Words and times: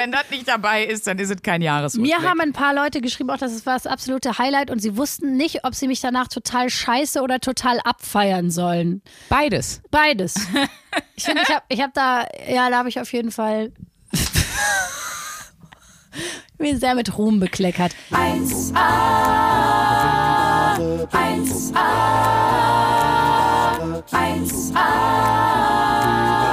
wenn 0.00 0.10
das 0.12 0.30
nicht 0.30 0.48
dabei 0.48 0.84
ist, 0.84 1.06
dann 1.06 1.18
ist 1.18 1.30
es 1.30 1.42
kein 1.42 1.60
Jahresrückblick. 1.60 2.18
Mir 2.18 2.26
haben 2.26 2.40
ein 2.40 2.54
paar 2.54 2.72
Leute 2.74 3.02
geschrieben, 3.02 3.28
auch 3.30 3.36
das 3.36 3.66
war 3.66 3.74
das 3.74 3.86
absolute 3.86 4.38
Highlight 4.38 4.70
und 4.70 4.80
sie 4.80 4.96
wussten 4.96 5.36
nicht, 5.36 5.62
ob 5.64 5.74
sie 5.74 5.88
mich 5.88 6.00
danach 6.00 6.28
total 6.28 6.70
scheiße 6.70 7.20
oder 7.20 7.38
total 7.38 7.80
abfeiern 7.80 8.50
sollen. 8.50 9.02
Beides. 9.28 9.82
Beides. 9.90 10.34
Ich 11.14 11.22
finde, 11.24 11.42
ich 11.42 11.48
habe 11.54 11.62
ich 11.68 11.80
hab 11.80 11.94
da, 11.94 12.26
ja, 12.48 12.68
da 12.68 12.78
habe 12.78 12.88
ich 12.88 12.98
auf 12.98 13.12
jeden 13.12 13.30
Fall 13.30 13.70
mir 16.58 16.76
sehr 16.76 16.96
mit 16.96 17.16
Ruhm 17.16 17.38
bekleckert. 17.38 17.92
1A, 18.10 18.74
1A, 21.12 21.76
1A, 24.02 24.04
1A, 24.10 26.49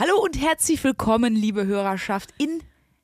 Hallo 0.00 0.18
und 0.18 0.40
herzlich 0.40 0.82
willkommen, 0.82 1.36
liebe 1.36 1.66
Hörerschaft, 1.66 2.30
in 2.38 2.62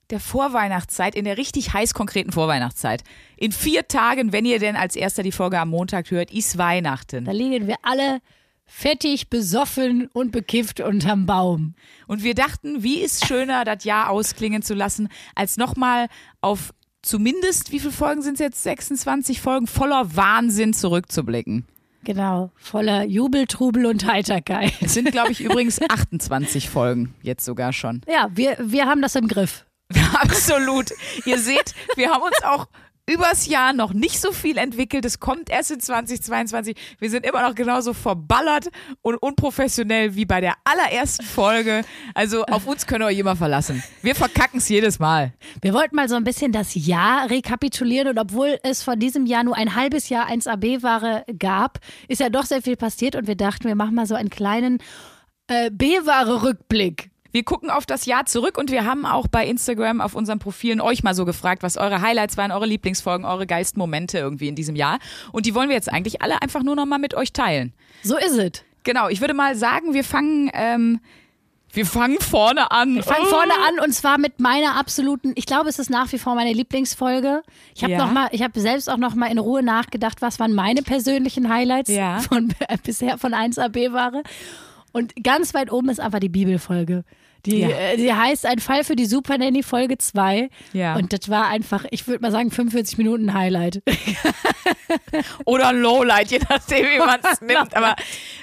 der 0.08 0.18
Vorweihnachtszeit, 0.18 1.14
in 1.14 1.26
der 1.26 1.36
richtig 1.36 1.74
heiß 1.74 1.92
konkreten 1.92 2.32
Vorweihnachtszeit. 2.32 3.04
In 3.36 3.52
vier 3.52 3.86
Tagen, 3.86 4.32
wenn 4.32 4.46
ihr 4.46 4.58
denn 4.58 4.76
als 4.76 4.96
erster 4.96 5.22
die 5.22 5.30
Folge 5.30 5.60
am 5.60 5.68
Montag 5.68 6.10
hört, 6.10 6.30
ist 6.30 6.56
Weihnachten. 6.56 7.26
Da 7.26 7.32
liegen 7.32 7.66
wir 7.66 7.76
alle 7.82 8.20
fettig, 8.64 9.28
besoffen 9.28 10.08
und 10.14 10.32
bekifft 10.32 10.80
unterm 10.80 11.26
Baum. 11.26 11.74
Und 12.06 12.22
wir 12.22 12.34
dachten, 12.34 12.82
wie 12.82 13.00
ist 13.00 13.26
schöner, 13.26 13.66
das 13.66 13.84
Jahr 13.84 14.08
ausklingen 14.08 14.62
zu 14.62 14.72
lassen, 14.72 15.10
als 15.34 15.58
nochmal 15.58 16.06
auf 16.40 16.72
zumindest, 17.02 17.72
wie 17.72 17.80
viele 17.80 17.92
Folgen 17.92 18.22
sind 18.22 18.36
es 18.36 18.40
jetzt? 18.40 18.62
26 18.62 19.42
Folgen 19.42 19.66
voller 19.66 20.16
Wahnsinn 20.16 20.72
zurückzublicken. 20.72 21.66
Genau, 22.06 22.52
voller 22.54 23.02
Jubel, 23.02 23.48
Trubel 23.48 23.84
und 23.84 24.06
Heiterkeit. 24.06 24.72
Es 24.80 24.94
sind, 24.94 25.10
glaube 25.10 25.32
ich, 25.32 25.40
übrigens 25.40 25.80
28 25.82 26.70
Folgen 26.70 27.12
jetzt 27.20 27.44
sogar 27.44 27.72
schon. 27.72 28.00
Ja, 28.06 28.28
wir, 28.32 28.56
wir 28.60 28.86
haben 28.86 29.02
das 29.02 29.16
im 29.16 29.26
Griff. 29.26 29.66
Absolut. 30.22 30.92
Ihr 31.24 31.40
seht, 31.40 31.74
wir 31.96 32.10
haben 32.10 32.22
uns 32.22 32.40
auch 32.44 32.68
übers 33.06 33.46
Jahr 33.46 33.72
noch 33.72 33.92
nicht 33.92 34.20
so 34.20 34.32
viel 34.32 34.58
entwickelt. 34.58 35.04
Es 35.04 35.20
kommt 35.20 35.48
erst 35.48 35.70
in 35.70 35.80
2022. 35.80 36.76
Wir 36.98 37.10
sind 37.10 37.24
immer 37.24 37.42
noch 37.42 37.54
genauso 37.54 37.94
verballert 37.94 38.68
und 39.02 39.16
unprofessionell 39.16 40.16
wie 40.16 40.24
bei 40.24 40.40
der 40.40 40.54
allerersten 40.64 41.24
Folge. 41.24 41.82
Also 42.14 42.44
auf 42.44 42.66
uns 42.66 42.86
könnt 42.86 43.02
ihr 43.02 43.06
euch 43.06 43.18
immer 43.18 43.36
verlassen. 43.36 43.82
Wir 44.02 44.14
verkacken 44.14 44.58
es 44.58 44.68
jedes 44.68 44.98
Mal. 44.98 45.32
Wir 45.62 45.72
wollten 45.72 45.94
mal 45.94 46.08
so 46.08 46.16
ein 46.16 46.24
bisschen 46.24 46.52
das 46.52 46.74
Jahr 46.74 47.30
rekapitulieren 47.30 48.08
und 48.08 48.18
obwohl 48.18 48.58
es 48.62 48.82
von 48.82 48.98
diesem 48.98 49.26
Jahr 49.26 49.44
nur 49.44 49.56
ein 49.56 49.76
halbes 49.76 50.08
Jahr 50.08 50.28
1AB-Ware 50.28 51.24
gab, 51.38 51.78
ist 52.08 52.20
ja 52.20 52.28
doch 52.28 52.44
sehr 52.44 52.62
viel 52.62 52.76
passiert 52.76 53.14
und 53.14 53.26
wir 53.26 53.36
dachten, 53.36 53.68
wir 53.68 53.76
machen 53.76 53.94
mal 53.94 54.06
so 54.06 54.14
einen 54.14 54.30
kleinen 54.30 54.78
äh, 55.46 55.70
B-Ware-Rückblick. 55.70 57.10
Wir 57.36 57.44
gucken 57.44 57.68
auf 57.68 57.84
das 57.84 58.06
Jahr 58.06 58.24
zurück 58.24 58.56
und 58.56 58.70
wir 58.70 58.86
haben 58.86 59.04
auch 59.04 59.28
bei 59.28 59.46
Instagram 59.46 60.00
auf 60.00 60.14
unseren 60.14 60.38
Profilen 60.38 60.80
euch 60.80 61.02
mal 61.02 61.12
so 61.12 61.26
gefragt, 61.26 61.62
was 61.62 61.76
eure 61.76 62.00
Highlights 62.00 62.38
waren, 62.38 62.50
eure 62.50 62.64
Lieblingsfolgen, 62.64 63.26
eure 63.26 63.46
geilsten 63.46 63.78
Momente 63.78 64.16
irgendwie 64.16 64.48
in 64.48 64.54
diesem 64.54 64.74
Jahr. 64.74 64.98
Und 65.32 65.44
die 65.44 65.54
wollen 65.54 65.68
wir 65.68 65.76
jetzt 65.76 65.92
eigentlich 65.92 66.22
alle 66.22 66.40
einfach 66.40 66.62
nur 66.62 66.74
noch 66.76 66.86
mal 66.86 66.96
mit 66.96 67.12
euch 67.12 67.34
teilen. 67.34 67.74
So 68.02 68.16
ist 68.16 68.38
es. 68.38 68.64
Genau, 68.84 69.10
ich 69.10 69.20
würde 69.20 69.34
mal 69.34 69.54
sagen, 69.54 69.92
wir 69.92 70.02
fangen, 70.02 70.50
ähm, 70.54 70.98
wir 71.74 71.84
fangen 71.84 72.16
vorne 72.20 72.70
an. 72.70 72.94
Wir 72.94 73.02
fangen 73.02 73.26
vorne 73.26 73.52
an 73.68 73.84
und 73.84 73.92
zwar 73.92 74.16
mit 74.16 74.40
meiner 74.40 74.78
absoluten, 74.78 75.32
ich 75.34 75.44
glaube, 75.44 75.68
es 75.68 75.78
ist 75.78 75.90
nach 75.90 76.10
wie 76.12 76.18
vor 76.18 76.36
meine 76.36 76.54
Lieblingsfolge. 76.54 77.42
Ich 77.74 77.82
habe 77.82 77.92
Ja. 77.92 77.98
noch 77.98 78.12
mal, 78.12 78.28
ich 78.32 78.42
habe 78.42 78.58
selbst 78.58 78.88
auch 78.88 78.96
noch 78.96 79.14
mal 79.14 79.30
in 79.30 79.36
Ruhe 79.36 79.62
nachgedacht, 79.62 80.22
was 80.22 80.40
waren 80.40 80.54
meine 80.54 80.80
persönlichen 80.80 81.50
Highlights 81.50 81.90
Ja. 81.90 82.18
von 82.20 82.54
äh, 82.66 82.78
bisher 82.82 83.18
von 83.18 83.34
1AB 83.34 83.92
Ware. 83.92 84.22
Und 84.92 85.12
ganz 85.22 85.52
weit 85.52 85.70
oben 85.70 85.90
ist 85.90 86.00
einfach 86.00 86.20
die 86.20 86.30
Bibelfolge. 86.30 87.04
Die, 87.46 87.60
Ja. 87.60 87.68
äh, 87.68 87.96
die 87.96 88.12
heißt 88.12 88.44
Ein 88.46 88.58
Fall 88.58 88.84
für 88.84 88.96
die 88.96 89.06
Super 89.06 89.38
Nanny 89.38 89.62
Folge 89.62 89.98
2. 89.98 90.48
Ja. 90.72 90.96
Und 90.96 91.12
das 91.12 91.28
war 91.28 91.46
einfach, 91.48 91.84
ich 91.90 92.06
würde 92.06 92.20
mal 92.22 92.32
sagen, 92.32 92.50
45 92.50 92.98
Minuten 92.98 93.32
Highlight. 93.34 93.82
Oder 95.44 95.68
ein 95.68 95.80
Lowlight, 95.80 96.30
je 96.30 96.40
nachdem, 96.48 96.86
wie 96.86 96.98
man 96.98 97.20
es 97.32 97.40
nimmt. 97.40 97.74
Aber 97.76 97.96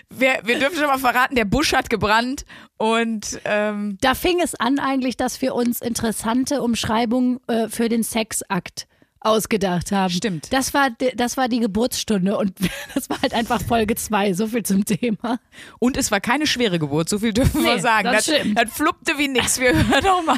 wir, 0.10 0.40
wir 0.44 0.60
dürfen 0.60 0.78
schon 0.78 0.88
mal 0.88 0.98
verraten, 1.00 1.36
der 1.36 1.46
Busch 1.46 1.74
hat 1.74 1.90
gebrannt 1.90 2.46
und 2.78 3.40
ähm, 3.46 3.98
Da 4.02 4.16
fing 4.16 4.40
es 4.42 4.56
an 4.56 4.80
eigentlich, 4.80 5.18
dass 5.18 5.42
wir 5.42 5.56
uns 5.56 5.82
interessante 5.82 6.62
Umschreibungen 6.62 7.40
äh, 7.48 7.68
für 7.70 7.90
den 7.90 8.04
Sexakt 8.04 8.88
ausgedacht 9.24 9.92
haben. 9.92 10.12
Stimmt. 10.14 10.52
Das 10.52 10.74
war, 10.74 10.90
das 11.16 11.38
war 11.38 11.48
die 11.48 11.60
Geburtsstunde 11.60 12.38
und 12.38 12.54
das 12.94 13.10
war 13.10 13.22
halt 13.22 13.34
einfach 13.34 13.62
Folge 13.62 13.96
2. 13.96 14.34
So 14.34 14.48
viel 14.48 14.64
zum 14.64 14.86
Thema. 14.86 15.40
und 15.80 15.98
es 15.98 16.12
war 16.12 16.20
keine 16.22 16.46
schwere 16.48 16.80
Geburt, 16.80 17.10
so 17.10 17.20
viel 17.20 17.34
dürfen 17.34 17.64
wir 17.64 17.76
Nee, 17.76 17.82
sagen. 17.82 18.12
das 18.12 18.26
Das, 18.26 18.36
stimmt. 18.36 18.60
das 18.60 18.72
fluppte 18.72 19.18
wie 19.18 19.28
nix. 19.28 19.60
Wir 19.60 19.74
hören 19.88 20.04
noch 20.04 20.24
mal 20.24 20.38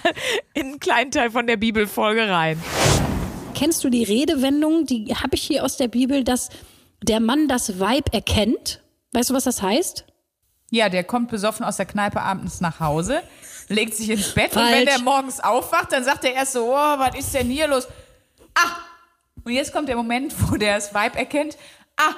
in 0.54 0.68
einen 0.68 0.80
kleinen 0.80 1.12
Teil 1.12 1.32
von 1.32 1.48
der 1.48 1.58
Bibelfolge 1.58 2.30
rein. 2.30 2.62
Kennst 3.54 3.84
du 3.84 3.90
die 3.90 4.04
Redewendung, 4.04 4.86
die 4.86 5.16
habe 5.16 5.36
ich 5.36 5.42
hier 5.44 5.64
aus 5.64 5.78
der 5.78 5.88
Bibel, 5.88 6.24
dass 6.24 6.50
der 7.02 7.20
Mann 7.20 7.48
das 7.48 7.80
Weib 7.80 8.14
erkennt? 8.14 8.82
Weißt 9.14 9.30
du, 9.30 9.34
was 9.34 9.46
das 9.46 9.62
heißt? 9.62 10.06
Ja, 10.72 10.90
der 10.90 11.04
kommt 11.06 11.30
besoffen 11.30 11.64
aus 11.66 11.78
der 11.78 11.86
Kneipe 11.86 12.22
abends 12.22 12.60
nach 12.60 12.80
Hause, 12.82 13.22
legt 13.70 13.96
sich 13.96 14.10
ins 14.10 14.34
Bett 14.34 14.48
und 14.56 14.62
Falsch. 14.62 14.76
wenn 14.76 14.86
der 14.86 15.00
morgens 15.00 15.40
aufwacht, 15.40 15.92
dann 15.94 16.04
sagt 16.04 16.26
er 16.26 16.34
erst 16.34 16.54
so, 16.54 16.66
oh, 16.66 16.74
was 17.00 17.16
ist 17.18 17.34
denn 17.34 17.50
hier 17.50 17.68
los? 17.68 17.88
Ah! 18.56 18.78
Und 19.44 19.52
jetzt 19.52 19.72
kommt 19.74 19.88
der 19.90 19.96
Moment, 19.96 20.34
wo 20.50 20.56
der 20.56 20.76
das 20.76 20.94
Weib 20.94 21.16
erkennt. 21.16 21.58
Ah, 21.98 22.16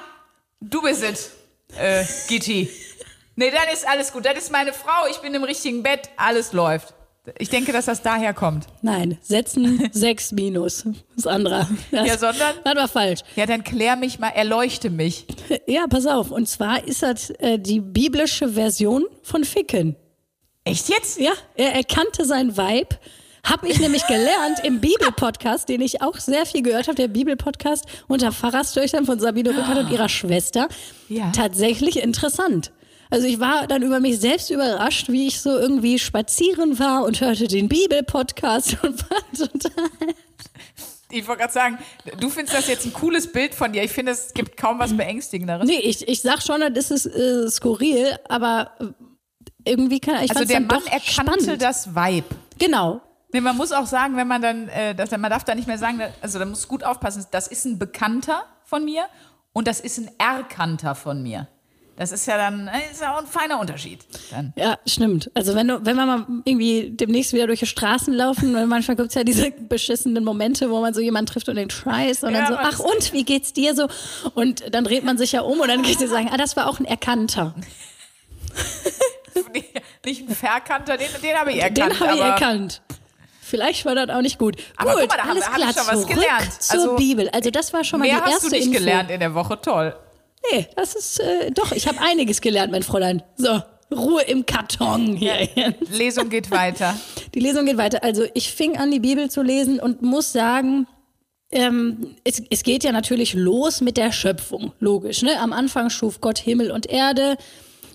du 0.60 0.80
bist 0.82 1.02
es, 1.02 1.30
äh, 1.76 2.04
Gitti. 2.28 2.70
Nee, 3.36 3.50
dann 3.50 3.72
ist 3.72 3.86
alles 3.86 4.12
gut. 4.12 4.24
Das 4.24 4.34
ist 4.36 4.50
meine 4.50 4.72
Frau, 4.72 5.06
ich 5.10 5.18
bin 5.18 5.34
im 5.34 5.44
richtigen 5.44 5.82
Bett, 5.82 6.08
alles 6.16 6.52
läuft. 6.52 6.94
Ich 7.38 7.50
denke, 7.50 7.72
dass 7.72 7.84
das 7.84 8.00
daher 8.02 8.32
kommt. 8.32 8.66
Nein, 8.80 9.18
setzen 9.20 9.88
6 9.92 10.32
minus. 10.32 10.84
Das 11.14 11.26
andere. 11.26 11.68
Das, 11.90 12.06
Ja, 12.08 12.16
sondern? 12.18 12.56
Das 12.64 12.74
war 12.74 12.88
falsch. 12.88 13.20
Ja, 13.36 13.44
dann 13.44 13.62
klär 13.64 13.96
mich 13.96 14.18
mal, 14.18 14.30
erleuchte 14.30 14.88
mich. 14.88 15.26
Ja, 15.66 15.86
pass 15.88 16.06
auf. 16.06 16.30
Und 16.30 16.48
zwar 16.48 16.82
ist 16.84 17.02
das 17.02 17.28
äh, 17.30 17.58
die 17.58 17.80
biblische 17.80 18.48
Version 18.48 19.04
von 19.22 19.44
Ficken. 19.44 19.96
Echt 20.64 20.88
jetzt? 20.88 21.20
Ja, 21.20 21.32
er 21.54 21.74
erkannte 21.74 22.24
sein 22.24 22.56
Weib. 22.56 22.98
Habe 23.48 23.68
ich 23.68 23.80
nämlich 23.80 24.06
gelernt 24.06 24.60
im 24.62 24.80
Bibelpodcast, 24.80 25.68
den 25.68 25.80
ich 25.80 26.02
auch 26.02 26.16
sehr 26.16 26.44
viel 26.44 26.62
gehört 26.62 26.86
habe, 26.88 26.96
der 26.96 27.08
Bibelpodcast 27.08 27.84
unter 28.06 28.30
Pfarrerstöchtern 28.32 29.06
von 29.06 29.18
Sabine 29.18 29.50
Rückert 29.50 29.78
und 29.78 29.90
ihrer 29.90 30.08
Schwester. 30.08 30.68
Ja. 31.08 31.30
Tatsächlich 31.30 32.02
interessant. 32.02 32.72
Also 33.10 33.26
ich 33.26 33.40
war 33.40 33.66
dann 33.66 33.82
über 33.82 34.00
mich 34.00 34.20
selbst 34.20 34.50
überrascht, 34.50 35.08
wie 35.08 35.28
ich 35.28 35.40
so 35.40 35.56
irgendwie 35.56 35.98
spazieren 35.98 36.78
war 36.78 37.04
und 37.04 37.20
hörte 37.22 37.48
den 37.48 37.68
Bibelpodcast 37.68 38.76
und 38.82 39.10
war 39.10 39.20
total. 39.36 39.88
Ich 41.10 41.26
wollte 41.26 41.40
gerade 41.40 41.52
sagen, 41.54 41.78
du 42.20 42.28
findest 42.28 42.54
das 42.54 42.68
jetzt 42.68 42.84
ein 42.84 42.92
cooles 42.92 43.32
Bild 43.32 43.54
von 43.54 43.72
dir. 43.72 43.82
Ich 43.82 43.92
finde, 43.92 44.12
es 44.12 44.34
gibt 44.34 44.58
kaum 44.58 44.78
was 44.78 44.94
Beängstigenderes. 44.94 45.66
Nee, 45.66 45.80
ich, 45.80 46.06
ich 46.06 46.20
sag 46.20 46.42
schon, 46.42 46.60
das 46.74 46.90
ist 46.90 47.06
äh, 47.06 47.48
skurril, 47.48 48.18
aber 48.28 48.72
irgendwie 49.64 50.00
kann 50.00 50.22
ich 50.22 50.30
Also 50.30 50.44
der 50.44 50.60
Mann 50.60 50.82
erkannte 50.84 51.40
spannend. 51.40 51.62
das 51.62 51.94
Weib. 51.94 52.26
Genau. 52.58 53.00
Nee, 53.32 53.40
man 53.40 53.56
muss 53.56 53.72
auch 53.72 53.86
sagen, 53.86 54.16
wenn 54.16 54.26
man 54.26 54.40
dann, 54.40 54.68
äh, 54.68 54.94
das, 54.94 55.10
man 55.10 55.30
darf 55.30 55.44
da 55.44 55.54
nicht 55.54 55.68
mehr 55.68 55.78
sagen, 55.78 56.00
also 56.22 56.38
da 56.38 56.44
muss 56.44 56.66
gut 56.66 56.82
aufpassen, 56.82 57.26
das 57.30 57.46
ist 57.46 57.66
ein 57.66 57.78
Bekannter 57.78 58.44
von 58.64 58.84
mir 58.84 59.04
und 59.52 59.68
das 59.68 59.80
ist 59.80 59.98
ein 59.98 60.10
Erkannter 60.18 60.94
von 60.94 61.22
mir. 61.22 61.46
Das 61.98 62.12
ist 62.12 62.26
ja 62.26 62.36
dann, 62.36 62.68
äh, 62.68 62.92
ist 62.92 63.02
ja 63.02 63.12
auch 63.12 63.18
ein 63.18 63.26
feiner 63.26 63.58
Unterschied. 63.58 64.06
Dann. 64.30 64.52
Ja, 64.56 64.78
stimmt. 64.86 65.32
Also 65.34 65.56
wenn 65.56 65.66
du, 65.66 65.84
wenn 65.84 65.96
wir 65.96 66.06
mal 66.06 66.26
irgendwie 66.44 66.90
demnächst 66.90 67.32
wieder 67.32 67.48
durch 67.48 67.58
die 67.58 67.66
Straßen 67.66 68.14
laufen, 68.14 68.54
weil 68.54 68.66
manchmal 68.66 68.96
gibt's 68.96 69.16
ja 69.16 69.24
diese 69.24 69.50
beschissenen 69.50 70.22
Momente, 70.22 70.70
wo 70.70 70.80
man 70.80 70.94
so 70.94 71.00
jemanden 71.00 71.32
trifft 71.32 71.48
und 71.48 71.56
denkt, 71.56 71.72
Scheiß, 71.72 72.22
und 72.22 72.34
Ja, 72.34 72.42
dann 72.42 72.52
so, 72.52 72.58
ach 72.60 72.78
und, 72.78 73.12
wie 73.12 73.24
geht's 73.24 73.52
dir 73.52 73.74
so? 73.74 73.88
Und 74.34 74.72
dann 74.72 74.84
dreht 74.84 75.02
man 75.02 75.18
sich 75.18 75.32
ja 75.32 75.40
um 75.40 75.58
und 75.58 75.66
dann 75.66 75.82
geht 75.82 75.98
sie 75.98 76.06
sagen, 76.06 76.30
ah, 76.32 76.36
das 76.36 76.56
war 76.56 76.68
auch 76.68 76.78
ein 76.78 76.84
Erkannter. 76.84 77.56
Nicht 80.04 80.28
ein 80.28 80.34
Verkannter, 80.34 80.96
den, 80.96 81.08
den 81.20 81.36
habe 81.36 81.50
ich 81.50 81.60
erkannt. 81.60 81.78
Den 81.78 82.00
habe 82.00 82.14
ich 82.14 82.20
erkannt. 82.20 82.82
Vielleicht 83.48 83.84
war 83.84 83.94
das 83.94 84.08
auch 84.10 84.20
nicht 84.22 84.38
gut. 84.38 84.56
Aber 84.76 84.92
gut, 84.92 85.00
guck 85.02 85.10
mal, 85.10 85.16
da 85.16 85.22
haben 85.24 85.30
alles 85.30 85.44
wir- 85.44 85.52
hab 85.52 85.56
klar, 85.74 85.84
schon 85.84 85.96
was 85.98 86.06
gelernt. 86.06 86.62
zur 86.62 86.74
Also, 86.80 86.96
Bibel. 86.96 87.28
Also 87.30 87.50
das 87.50 87.72
war 87.72 87.82
schon 87.84 88.00
mal 88.00 88.06
die 88.08 88.14
hast 88.14 88.30
erste 88.30 88.50
du 88.50 88.56
nicht 88.56 88.66
Info. 88.66 88.78
gelernt 88.78 89.10
in 89.10 89.20
der 89.20 89.34
Woche, 89.34 89.60
toll. 89.60 89.94
Nee, 90.52 90.66
das 90.76 90.94
ist, 90.94 91.20
äh, 91.20 91.50
doch, 91.50 91.72
ich 91.72 91.88
habe 91.88 91.98
einiges 92.00 92.40
gelernt, 92.40 92.70
mein 92.70 92.82
Fräulein. 92.82 93.22
So, 93.36 93.60
Ruhe 93.94 94.22
im 94.22 94.46
Karton 94.46 95.16
hier. 95.16 95.48
Lesung 95.90 96.28
geht 96.28 96.50
weiter. 96.50 96.94
Die 97.34 97.40
Lesung 97.40 97.66
geht 97.66 97.76
weiter. 97.78 98.04
Also 98.04 98.24
ich 98.34 98.52
fing 98.52 98.76
an, 98.76 98.90
die 98.90 99.00
Bibel 99.00 99.30
zu 99.30 99.42
lesen 99.42 99.80
und 99.80 100.02
muss 100.02 100.32
sagen, 100.32 100.86
ähm, 101.50 102.14
es, 102.24 102.42
es 102.50 102.62
geht 102.62 102.84
ja 102.84 102.92
natürlich 102.92 103.32
los 103.34 103.80
mit 103.80 103.96
der 103.96 104.12
Schöpfung, 104.12 104.72
logisch. 104.80 105.22
Ne? 105.22 105.38
Am 105.40 105.52
Anfang 105.52 105.88
schuf 105.90 106.20
Gott 106.20 106.38
Himmel 106.38 106.70
und 106.70 106.86
Erde 106.86 107.36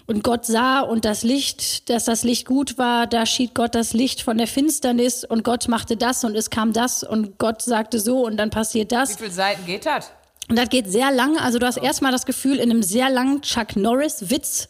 und 0.06 0.24
Gott 0.24 0.46
sah 0.46 0.82
und 0.82 1.06
das 1.06 1.24
Licht, 1.24 1.90
dass 1.90 2.06
das 2.06 2.24
Licht 2.24 2.46
gut 2.46 2.78
war, 2.78 3.08
da 3.08 3.26
schied 3.26 3.56
Gott 3.56 3.76
das 3.76 3.94
Licht 3.94 4.22
von 4.22 4.38
der 4.38 4.48
Finsternis 4.48 5.24
und 5.24 5.44
Gott 5.44 5.68
machte 5.68 5.96
das 5.96 6.24
und 6.24 6.36
es 6.36 6.50
kam 6.50 6.74
das 6.74 7.04
und 7.04 7.38
Gott 7.38 7.62
sagte 7.62 8.00
so 8.00 8.26
und 8.26 8.38
dann 8.38 8.50
passiert 8.50 8.92
das. 8.92 9.12
Wie 9.12 9.24
viele 9.24 9.32
Seiten 9.32 9.66
geht 9.66 9.86
das? 9.86 10.12
Und 10.50 10.58
das 10.58 10.70
geht 10.70 10.92
sehr 10.92 11.12
lange. 11.12 11.42
Also 11.42 11.58
du 11.58 11.66
hast 11.66 11.78
erstmal 11.78 12.12
das 12.12 12.26
Gefühl, 12.26 12.58
in 12.58 12.70
einem 12.70 12.84
sehr 12.84 13.10
langen 13.10 13.42
Chuck 13.42 13.76
Norris-Witz 13.76 14.68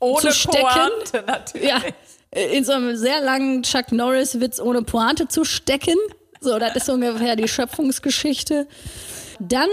Ohne 0.00 0.20
zu 0.20 0.32
stecken. 0.32 0.66
Pointe 0.66 1.24
natürlich. 1.26 1.68
Ja, 1.68 1.80
in 2.32 2.64
so 2.64 2.72
einem 2.72 2.96
sehr 2.96 3.20
langen 3.20 3.62
Chuck 3.62 3.92
Norris-Witz 3.92 4.58
ohne 4.58 4.82
Pointe 4.82 5.28
zu 5.28 5.44
stecken. 5.44 5.96
So, 6.40 6.58
das 6.58 6.74
ist 6.74 6.88
ungefähr 6.88 7.36
die 7.36 7.46
Schöpfungsgeschichte. 7.46 8.66
Dann 9.38 9.68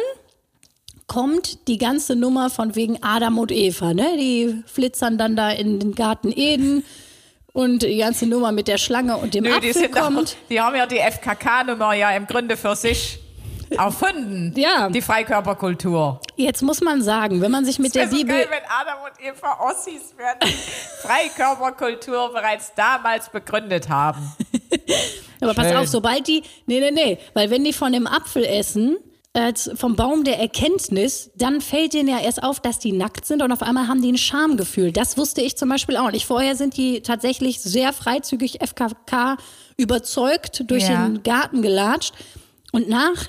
kommt 1.09 1.67
die 1.67 1.77
ganze 1.77 2.15
Nummer 2.15 2.49
von 2.49 2.75
wegen 2.75 3.03
Adam 3.03 3.37
und 3.37 3.51
Eva, 3.51 3.93
ne? 3.93 4.15
Die 4.17 4.63
flitzern 4.65 5.17
dann 5.17 5.35
da 5.35 5.51
in 5.51 5.79
den 5.81 5.95
Garten 5.95 6.31
Eden 6.31 6.85
und 7.51 7.83
die 7.83 7.97
ganze 7.97 8.25
Nummer 8.25 8.53
mit 8.53 8.69
der 8.69 8.77
Schlange 8.77 9.17
und 9.17 9.33
dem 9.33 9.43
Nö, 9.43 9.49
die, 9.49 9.55
Apfel 9.57 9.73
sind 9.73 9.97
doch, 9.97 10.03
kommt. 10.05 10.37
die 10.49 10.61
haben 10.61 10.75
ja 10.75 10.85
die 10.85 10.99
FKK-Nummer 10.99 11.93
ja 11.93 12.11
im 12.11 12.27
Grunde 12.27 12.55
für 12.55 12.75
sich 12.75 13.19
erfunden. 13.71 14.53
Ja. 14.55 14.89
Die 14.89 15.01
Freikörperkultur. 15.01 16.21
Jetzt 16.35 16.61
muss 16.61 16.79
man 16.81 17.01
sagen, 17.01 17.41
wenn 17.41 17.51
man 17.51 17.65
sich 17.65 17.79
mit 17.79 17.95
der 17.95 18.07
so 18.07 18.15
Bibel 18.15 18.35
geil, 18.35 18.47
wenn 18.49 18.63
Adam 18.69 18.99
und 19.03 19.25
Eva 19.25 19.59
Ossis 19.69 20.15
die 20.43 21.07
Freikörperkultur 21.07 22.31
bereits 22.31 22.73
damals 22.75 23.29
begründet 23.29 23.89
haben. 23.89 24.31
Aber 25.41 25.53
pass 25.53 25.67
Schön. 25.67 25.77
auf, 25.77 25.87
sobald 25.87 26.27
die. 26.27 26.43
Nee, 26.65 26.79
nee, 26.79 26.91
nee. 26.91 27.17
Weil 27.33 27.49
wenn 27.49 27.63
die 27.63 27.73
von 27.73 27.91
dem 27.91 28.07
Apfel 28.07 28.43
essen, 28.43 28.97
äh, 29.33 29.53
vom 29.75 29.95
Baum 29.95 30.23
der 30.23 30.39
Erkenntnis, 30.39 31.29
dann 31.35 31.61
fällt 31.61 31.93
denen 31.93 32.09
ja 32.09 32.19
erst 32.19 32.41
auf, 32.41 32.59
dass 32.59 32.79
die 32.79 32.91
nackt 32.91 33.25
sind 33.25 33.41
und 33.41 33.51
auf 33.51 33.61
einmal 33.61 33.87
haben 33.87 34.01
die 34.01 34.11
ein 34.11 34.17
Schamgefühl. 34.17 34.91
Das 34.91 35.17
wusste 35.17 35.41
ich 35.41 35.55
zum 35.55 35.69
Beispiel 35.69 35.97
auch 35.97 36.11
nicht. 36.11 36.25
Vorher 36.25 36.55
sind 36.55 36.77
die 36.77 37.01
tatsächlich 37.01 37.59
sehr 37.61 37.93
freizügig 37.93 38.59
FKK 38.61 39.37
überzeugt 39.77 40.63
durch 40.69 40.89
Ja. 40.89 41.07
den 41.07 41.23
Garten 41.23 41.61
gelatscht. 41.61 42.13
Und 42.71 42.89
nach 42.89 43.27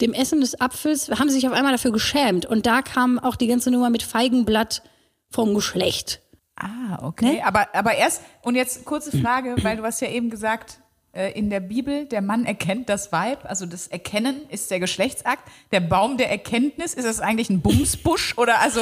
dem 0.00 0.12
Essen 0.12 0.40
des 0.40 0.60
Apfels 0.60 1.10
haben 1.10 1.28
sie 1.28 1.36
sich 1.36 1.46
auf 1.46 1.54
einmal 1.54 1.72
dafür 1.72 1.92
geschämt. 1.92 2.44
Und 2.46 2.66
da 2.66 2.82
kam 2.82 3.18
auch 3.18 3.36
die 3.36 3.46
ganze 3.46 3.70
Nummer 3.70 3.88
mit 3.90 4.02
Feigenblatt 4.02 4.82
vom 5.30 5.54
Geschlecht. 5.54 6.20
Ah, 6.56 6.98
okay. 7.06 7.34
Ne? 7.36 7.46
Aber, 7.46 7.66
aber 7.74 7.94
erst, 7.94 8.22
und 8.42 8.54
jetzt 8.56 8.84
kurze 8.84 9.16
Frage, 9.18 9.54
weil 9.62 9.76
du 9.76 9.82
hast 9.84 10.00
ja 10.00 10.08
eben 10.08 10.28
gesagt, 10.28 10.78
in 11.12 11.50
der 11.50 11.60
Bibel, 11.60 12.06
der 12.06 12.22
Mann 12.22 12.46
erkennt 12.46 12.88
das 12.88 13.12
Weib, 13.12 13.44
also 13.44 13.66
das 13.66 13.86
Erkennen 13.86 14.48
ist 14.48 14.70
der 14.70 14.80
Geschlechtsakt. 14.80 15.42
Der 15.70 15.80
Baum 15.80 16.16
der 16.16 16.30
Erkenntnis, 16.30 16.94
ist 16.94 17.04
das 17.04 17.20
eigentlich 17.20 17.50
ein 17.50 17.60
Bumsbusch? 17.60 18.38
Oder 18.38 18.60
also, 18.60 18.80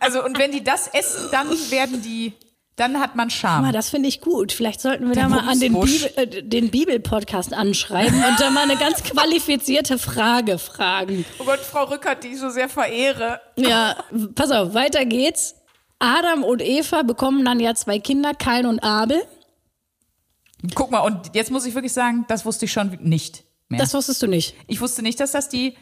also, 0.00 0.24
und 0.24 0.38
wenn 0.38 0.52
die 0.52 0.64
das 0.64 0.88
essen, 0.88 1.28
dann 1.32 1.48
werden 1.70 2.00
die, 2.00 2.32
dann 2.76 2.98
hat 2.98 3.14
man 3.14 3.28
Scham. 3.28 3.64
Aber 3.64 3.72
das 3.72 3.90
finde 3.90 4.08
ich 4.08 4.20
gut. 4.22 4.52
Vielleicht 4.52 4.80
sollten 4.80 5.08
wir 5.08 5.14
Der 5.14 5.24
da 5.24 5.28
mal 5.28 5.48
an 5.48 5.60
den. 5.60 5.74
Bibel, 5.74 6.10
äh, 6.16 6.42
den 6.42 6.70
Bibel-Podcast 6.70 7.52
anschreiben 7.52 8.22
und 8.24 8.40
da 8.40 8.50
mal 8.50 8.62
eine 8.62 8.76
ganz 8.76 9.02
qualifizierte 9.02 9.98
Frage 9.98 10.58
fragen. 10.58 11.26
Oh 11.38 11.44
Gott, 11.44 11.60
Frau 11.60 11.84
Rückert, 11.84 12.24
die 12.24 12.28
ich 12.28 12.38
so 12.38 12.48
sehr 12.48 12.68
verehre. 12.68 13.40
Ja, 13.56 13.96
pass 14.34 14.50
auf, 14.50 14.72
weiter 14.74 15.04
geht's. 15.04 15.56
Adam 15.98 16.44
und 16.44 16.62
Eva 16.62 17.02
bekommen 17.02 17.44
dann 17.44 17.58
ja 17.58 17.74
zwei 17.74 17.98
Kinder, 17.98 18.32
Kain 18.32 18.66
und 18.66 18.78
Abel. 18.80 19.20
Guck 20.74 20.90
mal, 20.90 21.00
und 21.00 21.34
jetzt 21.34 21.50
muss 21.50 21.66
ich 21.66 21.74
wirklich 21.74 21.92
sagen, 21.92 22.24
das 22.28 22.44
wusste 22.44 22.64
ich 22.64 22.72
schon 22.72 22.98
nicht 23.02 23.44
mehr. 23.68 23.80
Das 23.80 23.94
wusstest 23.94 24.22
du 24.22 24.26
nicht. 24.26 24.54
ich 24.66 24.80
wusste 24.80 25.02
nicht, 25.02 25.20
dass 25.20 25.32
das 25.32 25.48
die, 25.48 25.76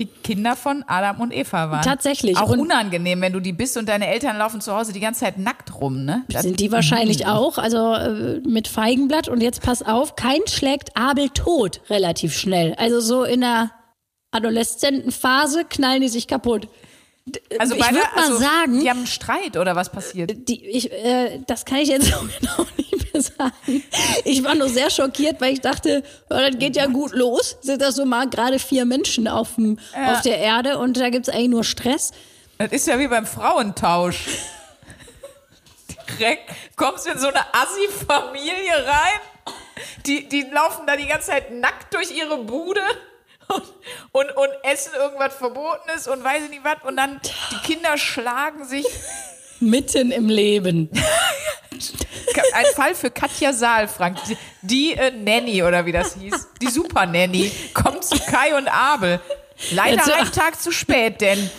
die 0.00 0.06
Kinder 0.06 0.56
von 0.56 0.82
Adam 0.86 1.20
und 1.20 1.32
Eva 1.32 1.70
waren. 1.70 1.82
Tatsächlich. 1.82 2.38
Auch 2.38 2.48
Und- 2.50 2.60
unangenehm, 2.60 3.20
wenn 3.20 3.32
du 3.34 3.40
die 3.40 3.52
bist 3.52 3.76
und 3.76 3.88
deine 3.88 4.06
Eltern 4.06 4.38
laufen 4.38 4.60
zu 4.62 4.74
Hause 4.74 4.92
die 4.94 5.00
ganze 5.00 5.20
Zeit 5.20 5.36
nackt 5.38 5.78
rum, 5.80 6.04
ne? 6.04 6.24
Das, 6.30 6.42
Sind 6.42 6.58
die 6.60 6.72
wahrscheinlich 6.72 7.26
auch, 7.26 7.58
also 7.58 7.92
äh, 7.94 8.40
mit 8.48 8.66
Feigenblatt. 8.68 9.28
Und 9.28 9.40
jetzt 9.42 9.62
pass 9.62 9.82
auf, 9.82 10.16
Kain 10.16 10.40
schlägt 10.48 10.96
Abel 10.96 11.28
tot 11.28 11.82
relativ 11.90 12.34
schnell. 12.36 12.74
Also 12.76 13.00
so 13.00 13.24
in 13.24 13.42
der 13.42 13.70
Adoleszentenphase 14.30 15.64
knallen 15.64 16.00
die 16.02 16.08
sich 16.08 16.26
kaputt. 16.26 16.68
Also 17.58 17.74
ich 17.74 17.80
beide, 17.80 17.94
würde 17.96 18.08
mal 18.16 18.24
also, 18.24 18.38
sagen, 18.38 18.80
Die 18.80 18.90
haben 18.90 18.98
einen 18.98 19.06
Streit 19.06 19.56
oder 19.56 19.76
was 19.76 19.90
passiert? 19.90 20.48
die, 20.48 20.66
ich, 20.66 20.90
äh, 20.90 21.40
das 21.46 21.64
kann 21.64 21.78
ich 21.78 21.88
jetzt 21.88 22.06
so 22.10 22.16
genau 22.40 22.66
nicht 22.76 23.12
mehr 23.14 23.22
sagen. 23.22 23.84
Ich 24.24 24.42
war 24.42 24.54
nur 24.56 24.68
sehr 24.68 24.90
schockiert, 24.90 25.40
weil 25.40 25.52
ich 25.52 25.60
dachte, 25.60 26.02
ja, 26.30 26.50
das 26.50 26.58
geht 26.58 26.74
ja 26.76 26.86
gut 26.86 27.12
los. 27.12 27.58
Sind 27.60 27.80
das 27.80 27.94
so 27.94 28.04
mal 28.04 28.28
gerade 28.28 28.58
vier 28.58 28.84
Menschen 28.86 29.28
auf, 29.28 29.54
dem, 29.54 29.78
auf 29.94 30.22
der 30.22 30.38
Erde 30.38 30.78
und 30.78 30.96
da 30.96 31.10
gibt's 31.10 31.28
eigentlich 31.28 31.48
nur 31.48 31.64
Stress. 31.64 32.10
Das 32.58 32.72
ist 32.72 32.86
ja 32.88 32.98
wie 32.98 33.08
beim 33.08 33.26
Frauentausch. 33.26 34.26
Direkt 36.18 36.50
kommst 36.76 37.06
du 37.06 37.10
in 37.12 37.18
so 37.18 37.28
eine 37.28 37.40
Assi-Familie 37.54 38.86
rein. 38.86 39.20
Die, 40.06 40.28
die 40.28 40.42
laufen 40.42 40.86
da 40.86 40.96
die 40.96 41.06
ganze 41.06 41.28
Zeit 41.28 41.52
nackt 41.52 41.94
durch 41.94 42.10
ihre 42.10 42.38
Bude 42.38 42.80
und, 43.48 43.62
und, 44.12 44.36
und 44.36 44.48
essen 44.64 44.92
irgendwas 44.94 45.34
Verbotenes 45.34 46.08
und 46.08 46.22
weiß 46.24 46.44
ich 46.44 46.50
nicht 46.50 46.64
was. 46.64 46.76
Und 46.84 46.96
dann 46.96 47.20
die 47.50 47.72
Kinder 47.72 47.96
schlagen 47.96 48.64
sich. 48.64 48.86
Mitten 49.60 50.10
im 50.10 50.28
Leben. 50.28 50.90
Ein 52.54 52.64
Fall 52.74 52.94
für 52.94 53.10
Katja 53.10 53.52
Saalfrank. 53.52 54.18
Die, 54.28 54.36
die 54.62 54.94
äh, 54.94 55.10
Nanny 55.10 55.62
oder 55.62 55.86
wie 55.86 55.92
das 55.92 56.14
hieß. 56.16 56.48
Die 56.60 56.68
Super 56.68 57.06
Nanny. 57.06 57.52
Kommt 57.72 58.04
zu 58.04 58.18
Kai 58.18 58.56
und 58.56 58.68
Abel. 58.68 59.20
Leider 59.70 59.96
Jetzt- 59.96 60.12
einen 60.12 60.32
Tag 60.32 60.60
zu 60.60 60.72
spät, 60.72 61.20
denn. 61.20 61.50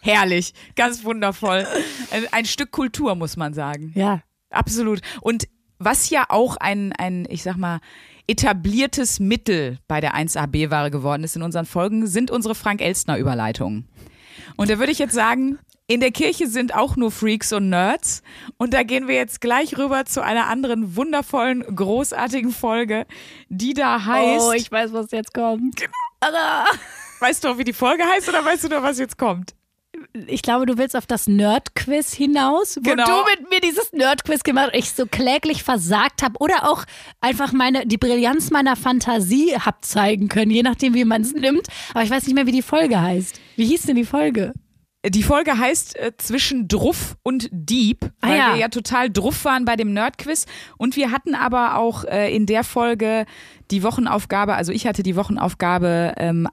Herrlich, 0.00 0.54
ganz 0.76 1.04
wundervoll. 1.04 1.66
Ein, 2.10 2.26
ein 2.32 2.44
Stück 2.44 2.70
Kultur, 2.70 3.14
muss 3.14 3.36
man 3.36 3.54
sagen. 3.54 3.92
Ja. 3.94 4.22
Absolut. 4.50 5.00
Und 5.20 5.48
was 5.78 6.10
ja 6.10 6.24
auch 6.28 6.56
ein, 6.56 6.92
ein, 6.92 7.26
ich 7.28 7.42
sag 7.42 7.56
mal, 7.56 7.80
etabliertes 8.26 9.20
Mittel 9.20 9.78
bei 9.88 10.00
der 10.00 10.14
1AB-Ware 10.14 10.90
geworden 10.90 11.24
ist 11.24 11.36
in 11.36 11.42
unseren 11.42 11.66
Folgen, 11.66 12.06
sind 12.06 12.30
unsere 12.30 12.54
Frank-Elstner-Überleitungen. 12.54 13.86
Und 14.56 14.70
da 14.70 14.78
würde 14.78 14.92
ich 14.92 14.98
jetzt 14.98 15.14
sagen, 15.14 15.58
in 15.86 16.00
der 16.00 16.12
Kirche 16.12 16.46
sind 16.46 16.74
auch 16.74 16.96
nur 16.96 17.10
Freaks 17.10 17.52
und 17.52 17.68
Nerds. 17.68 18.22
Und 18.56 18.72
da 18.72 18.82
gehen 18.82 19.06
wir 19.06 19.16
jetzt 19.16 19.40
gleich 19.40 19.76
rüber 19.76 20.06
zu 20.06 20.22
einer 20.22 20.46
anderen 20.46 20.96
wundervollen, 20.96 21.62
großartigen 21.62 22.52
Folge, 22.52 23.06
die 23.48 23.74
da 23.74 24.04
heißt. 24.04 24.46
Oh, 24.46 24.52
ich 24.52 24.70
weiß, 24.72 24.92
was 24.92 25.10
jetzt 25.10 25.34
kommt. 25.34 25.82
weißt 27.20 27.44
du 27.44 27.48
auch, 27.48 27.58
wie 27.58 27.64
die 27.64 27.74
Folge 27.74 28.04
heißt 28.04 28.28
oder 28.28 28.44
weißt 28.44 28.64
du 28.64 28.68
noch, 28.68 28.82
was 28.82 28.98
jetzt 28.98 29.18
kommt? 29.18 29.54
Ich 30.26 30.42
glaube, 30.42 30.66
du 30.66 30.78
willst 30.78 30.96
auf 30.96 31.06
das 31.06 31.26
Nerd-Quiz 31.26 32.12
hinaus, 32.12 32.76
wo 32.82 32.90
Genau. 32.90 33.04
du 33.04 33.12
mit 33.40 33.50
mir 33.50 33.60
dieses 33.60 33.92
Nerd-Quiz 33.92 34.42
gemacht 34.42 34.70
hast, 34.72 34.78
ich 34.78 34.92
so 34.92 35.06
kläglich 35.06 35.62
versagt 35.62 36.22
habe 36.22 36.34
oder 36.40 36.68
auch 36.70 36.84
einfach 37.20 37.52
meine, 37.52 37.86
die 37.86 37.96
Brillanz 37.98 38.50
meiner 38.50 38.76
Fantasie 38.76 39.54
hab 39.58 39.84
zeigen 39.84 40.28
können, 40.28 40.50
je 40.50 40.62
nachdem, 40.62 40.94
wie 40.94 41.04
man 41.04 41.22
es 41.22 41.32
nimmt. 41.32 41.66
Aber 41.90 42.02
ich 42.02 42.10
weiß 42.10 42.26
nicht 42.26 42.34
mehr, 42.34 42.46
wie 42.46 42.52
die 42.52 42.62
Folge 42.62 43.00
heißt. 43.00 43.40
Wie 43.56 43.66
hieß 43.66 43.82
denn 43.82 43.96
die 43.96 44.04
Folge? 44.04 44.52
Die 45.06 45.22
Folge 45.22 45.58
heißt 45.58 45.98
äh, 45.98 46.12
Zwischen 46.16 46.66
Druff 46.66 47.16
und 47.22 47.48
Dieb, 47.52 48.10
Ah, 48.22 48.28
weil 48.28 48.38
ja. 48.38 48.48
wir 48.54 48.60
ja 48.60 48.68
total 48.68 49.10
druff 49.10 49.44
waren 49.44 49.64
bei 49.66 49.76
dem 49.76 49.92
Nerdquiz. 49.92 50.46
Und 50.78 50.96
wir 50.96 51.10
hatten 51.10 51.34
aber 51.34 51.76
auch 51.76 52.04
äh, 52.04 52.34
in 52.34 52.46
der 52.46 52.64
Folge 52.64 53.26
die 53.70 53.82
Wochenaufgabe, 53.82 54.54
also 54.54 54.72
ich 54.72 54.86
hatte 54.86 55.02
die 55.02 55.14
Wochenaufgabe, 55.16 56.14
ähm, 56.16 56.48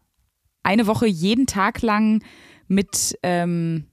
eine 0.64 0.86
Woche 0.86 1.08
jeden 1.08 1.48
Tag 1.48 1.82
lang 1.82 2.22
mit 2.72 3.20
ähm, 3.22 3.86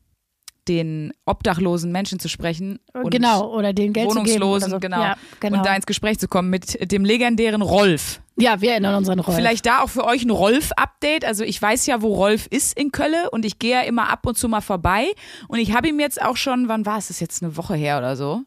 den 0.68 1.12
obdachlosen 1.24 1.90
Menschen 1.90 2.20
zu 2.20 2.28
sprechen. 2.28 2.78
Und 2.92 3.10
genau, 3.10 3.52
oder 3.52 3.72
den 3.72 3.92
Geld. 3.92 4.08
Wohnungslosen, 4.08 4.70
so. 4.70 4.78
genau. 4.78 5.00
Ja, 5.00 5.16
genau. 5.40 5.58
Und 5.58 5.66
da 5.66 5.74
ins 5.74 5.86
Gespräch 5.86 6.18
zu 6.18 6.28
kommen 6.28 6.48
mit 6.48 6.92
dem 6.92 7.04
legendären 7.04 7.62
Rolf. 7.62 8.20
ja, 8.36 8.60
wir 8.60 8.72
erinnern 8.72 8.94
uns 8.94 9.08
an 9.08 9.18
Rolf. 9.18 9.36
Vielleicht 9.36 9.66
da 9.66 9.80
auch 9.80 9.88
für 9.88 10.04
euch 10.04 10.24
ein 10.24 10.30
Rolf-Update. 10.30 11.24
Also 11.24 11.42
ich 11.42 11.60
weiß 11.60 11.86
ja, 11.86 12.02
wo 12.02 12.14
Rolf 12.14 12.46
ist 12.46 12.78
in 12.78 12.92
Kölle 12.92 13.30
und 13.30 13.44
ich 13.44 13.58
gehe 13.58 13.72
ja 13.72 13.80
immer 13.80 14.10
ab 14.10 14.24
und 14.26 14.38
zu 14.38 14.48
mal 14.48 14.60
vorbei. 14.60 15.06
Und 15.48 15.58
ich 15.58 15.72
habe 15.72 15.88
ihm 15.88 15.98
jetzt 15.98 16.22
auch 16.22 16.36
schon, 16.36 16.68
wann 16.68 16.86
war 16.86 16.98
es? 16.98 17.08
Das 17.08 17.16
ist 17.16 17.20
jetzt 17.20 17.42
eine 17.42 17.56
Woche 17.56 17.74
her 17.74 17.98
oder 17.98 18.14
so. 18.14 18.42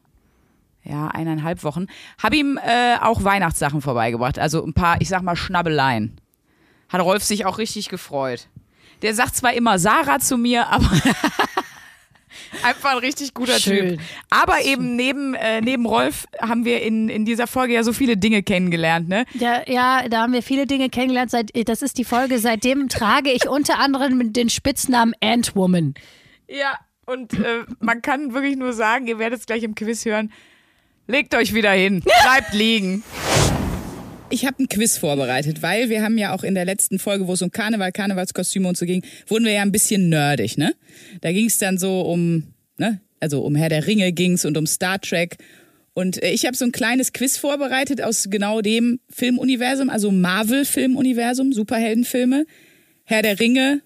Ja, 0.84 1.08
eineinhalb 1.08 1.62
Wochen. 1.62 1.86
Habe 2.22 2.36
ihm 2.36 2.58
äh, 2.64 2.96
auch 3.02 3.22
Weihnachtssachen 3.22 3.82
vorbeigebracht. 3.82 4.38
Also 4.38 4.64
ein 4.64 4.72
paar, 4.72 5.00
ich 5.00 5.08
sag 5.08 5.22
mal, 5.22 5.36
Schnabbeleien. 5.36 6.16
Hat 6.88 7.02
Rolf 7.02 7.22
sich 7.22 7.44
auch 7.44 7.58
richtig 7.58 7.88
gefreut. 7.88 8.48
Der 9.02 9.14
sagt 9.14 9.36
zwar 9.36 9.52
immer 9.52 9.78
Sarah 9.78 10.20
zu 10.20 10.38
mir, 10.38 10.68
aber 10.68 10.90
einfach 12.62 12.92
ein 12.92 12.98
richtig 12.98 13.34
guter 13.34 13.58
Schön. 13.58 13.90
Typ. 13.90 14.00
Aber 14.30 14.64
eben 14.64 14.96
neben, 14.96 15.34
äh, 15.34 15.60
neben 15.60 15.86
Rolf 15.86 16.26
haben 16.40 16.64
wir 16.64 16.82
in, 16.82 17.08
in 17.08 17.24
dieser 17.24 17.46
Folge 17.46 17.74
ja 17.74 17.82
so 17.82 17.92
viele 17.92 18.16
Dinge 18.16 18.42
kennengelernt, 18.42 19.08
ne? 19.08 19.24
Ja, 19.34 19.62
ja, 19.66 20.08
da 20.08 20.22
haben 20.22 20.32
wir 20.32 20.42
viele 20.42 20.66
Dinge 20.66 20.88
kennengelernt. 20.88 21.30
Seit, 21.30 21.50
das 21.68 21.82
ist 21.82 21.98
die 21.98 22.04
Folge. 22.04 22.38
Seitdem 22.38 22.88
trage 22.88 23.30
ich 23.30 23.48
unter 23.48 23.78
anderem 23.78 24.32
den 24.32 24.48
Spitznamen 24.48 25.14
Ant-Woman. 25.20 25.94
Ja, 26.48 26.78
und 27.06 27.34
äh, 27.34 27.64
man 27.80 28.02
kann 28.02 28.32
wirklich 28.32 28.56
nur 28.56 28.72
sagen, 28.72 29.06
ihr 29.06 29.18
werdet 29.18 29.40
es 29.40 29.46
gleich 29.46 29.62
im 29.62 29.74
Quiz 29.74 30.04
hören, 30.04 30.32
legt 31.06 31.34
euch 31.34 31.54
wieder 31.54 31.72
hin, 31.72 32.02
bleibt 32.22 32.52
liegen. 32.54 33.02
Ich 34.32 34.46
habe 34.46 34.62
ein 34.62 34.68
Quiz 34.68 34.96
vorbereitet, 34.96 35.62
weil 35.62 35.90
wir 35.90 36.02
haben 36.02 36.16
ja 36.16 36.34
auch 36.34 36.42
in 36.42 36.54
der 36.54 36.64
letzten 36.64 36.98
Folge, 36.98 37.26
wo 37.28 37.34
es 37.34 37.42
um 37.42 37.50
Karneval, 37.50 37.92
Karnevalskostüme 37.92 38.66
und 38.66 38.76
so 38.76 38.86
ging, 38.86 39.04
wurden 39.26 39.44
wir 39.44 39.52
ja 39.52 39.62
ein 39.62 39.72
bisschen 39.72 40.08
nerdig, 40.08 40.56
ne? 40.56 40.74
Da 41.20 41.32
ging 41.32 41.46
es 41.46 41.58
dann 41.58 41.76
so 41.76 42.00
um, 42.00 42.54
ne, 42.78 43.00
also 43.20 43.42
um 43.42 43.54
Herr 43.54 43.68
der 43.68 43.86
Ringe 43.86 44.12
ging's 44.12 44.44
und 44.44 44.56
um 44.56 44.66
Star 44.66 44.98
Trek. 45.00 45.36
Und 45.92 46.22
äh, 46.22 46.30
ich 46.30 46.46
habe 46.46 46.56
so 46.56 46.64
ein 46.64 46.72
kleines 46.72 47.12
Quiz 47.12 47.36
vorbereitet 47.36 48.00
aus 48.00 48.28
genau 48.30 48.62
dem 48.62 49.00
Filmuniversum, 49.10 49.90
also 49.90 50.10
Marvel-Filmuniversum, 50.10 51.52
Superheldenfilme, 51.52 52.46
Herr 53.04 53.20
der 53.20 53.38
Ringe, 53.38 53.82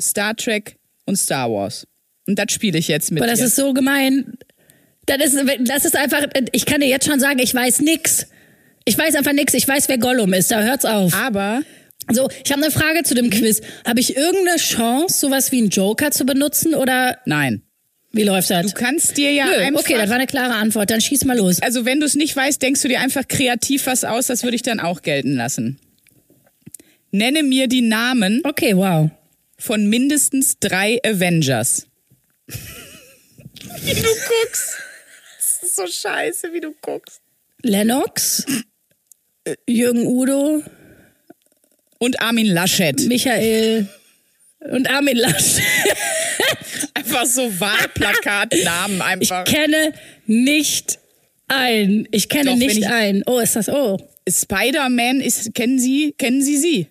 Star 0.00 0.34
Trek, 0.34 0.76
und 1.04 1.16
Star 1.16 1.50
Wars. 1.50 1.86
Und 2.26 2.38
das 2.38 2.52
spiele 2.52 2.78
ich 2.78 2.88
jetzt 2.88 3.10
mit 3.10 3.20
Aber 3.20 3.30
das 3.30 3.40
dir. 3.40 3.46
ist 3.46 3.56
so 3.56 3.74
gemein. 3.74 4.38
Das 5.06 5.18
ist, 5.18 5.36
das 5.60 5.84
ist 5.84 5.96
einfach, 5.96 6.26
ich 6.52 6.64
kann 6.64 6.80
dir 6.80 6.88
jetzt 6.88 7.06
schon 7.06 7.20
sagen, 7.20 7.38
ich 7.40 7.54
weiß 7.54 7.80
nix. 7.80 8.26
Ich 8.84 8.96
weiß 8.98 9.14
einfach 9.14 9.32
nix. 9.32 9.54
Ich 9.54 9.66
weiß, 9.66 9.88
wer 9.88 9.98
Gollum 9.98 10.32
ist. 10.32 10.50
Da 10.50 10.62
hört's 10.62 10.84
auf. 10.84 11.14
Aber 11.14 11.62
So, 12.10 12.28
ich 12.44 12.50
habe 12.52 12.62
eine 12.62 12.70
Frage 12.72 13.02
zu 13.04 13.14
dem 13.14 13.30
Quiz. 13.30 13.60
Habe 13.86 14.00
ich 14.00 14.16
irgendeine 14.16 14.58
Chance, 14.58 15.18
sowas 15.20 15.52
wie 15.52 15.58
einen 15.58 15.68
Joker 15.70 16.10
zu 16.10 16.24
benutzen 16.26 16.74
oder 16.74 17.18
nein. 17.26 17.62
wie 18.12 18.24
läuft 18.24 18.50
das? 18.50 18.66
Du 18.66 18.72
kannst 18.72 19.16
dir 19.16 19.32
ja 19.32 19.46
Nö, 19.46 19.54
einfach. 19.56 19.80
okay, 19.80 19.94
das 19.96 20.08
war 20.08 20.16
eine 20.16 20.26
klare 20.26 20.54
Antwort. 20.54 20.90
Dann 20.90 21.00
schieß 21.00 21.24
mal 21.24 21.38
los. 21.38 21.62
also 21.62 21.84
wenn 21.84 22.00
du 22.00 22.06
es 22.06 22.14
nicht 22.16 22.34
weißt, 22.36 22.60
denkst 22.60 22.82
du 22.82 22.88
dir 22.88 23.00
einfach 23.00 23.26
kreativ 23.28 23.86
was 23.86 24.04
aus, 24.04 24.26
das 24.26 24.42
würde 24.42 24.56
ich 24.56 24.62
dann 24.62 24.80
auch 24.80 25.02
gelten 25.02 25.34
lassen. 25.36 25.78
Nenne 27.12 27.42
mir 27.42 27.68
die 27.68 27.82
Namen 27.82 28.40
Okay, 28.44 28.74
wow. 28.76 29.10
von 29.58 29.86
mindestens 29.86 30.58
drei 30.58 30.98
Avengers. 31.04 31.86
wie 32.48 33.94
du 33.94 34.02
guckst. 34.08 34.76
Das 35.38 35.62
ist 35.62 35.76
so 35.76 35.86
scheiße, 35.86 36.52
wie 36.52 36.60
du 36.60 36.72
guckst. 36.80 37.20
Lennox, 37.62 38.44
Jürgen 39.68 40.06
Udo, 40.06 40.62
Und 41.98 42.20
Armin 42.22 42.46
Laschet. 42.46 43.00
Michael 43.06 43.88
und 44.70 44.88
Armin 44.90 45.16
Lasch. 45.16 45.56
Einfach 46.94 47.26
so 47.26 47.42
Wahlplakatnamen 47.60 48.96
Ich 49.20 49.32
einfach. 49.32 49.44
kenne 49.44 49.92
nicht 50.26 50.98
ein. 51.48 52.06
Ich 52.12 52.28
kenne 52.28 52.50
Doch, 52.50 52.56
nicht 52.56 52.78
ich- 52.78 52.86
ein. 52.88 53.22
Oh, 53.26 53.38
ist 53.40 53.56
das 53.56 53.68
oh. 53.68 53.98
Spider-Man 54.28 55.20
ist, 55.20 55.52
kennen 55.54 55.78
Sie, 55.80 56.14
kennen 56.16 56.42
Sie 56.42 56.56
sie? 56.56 56.86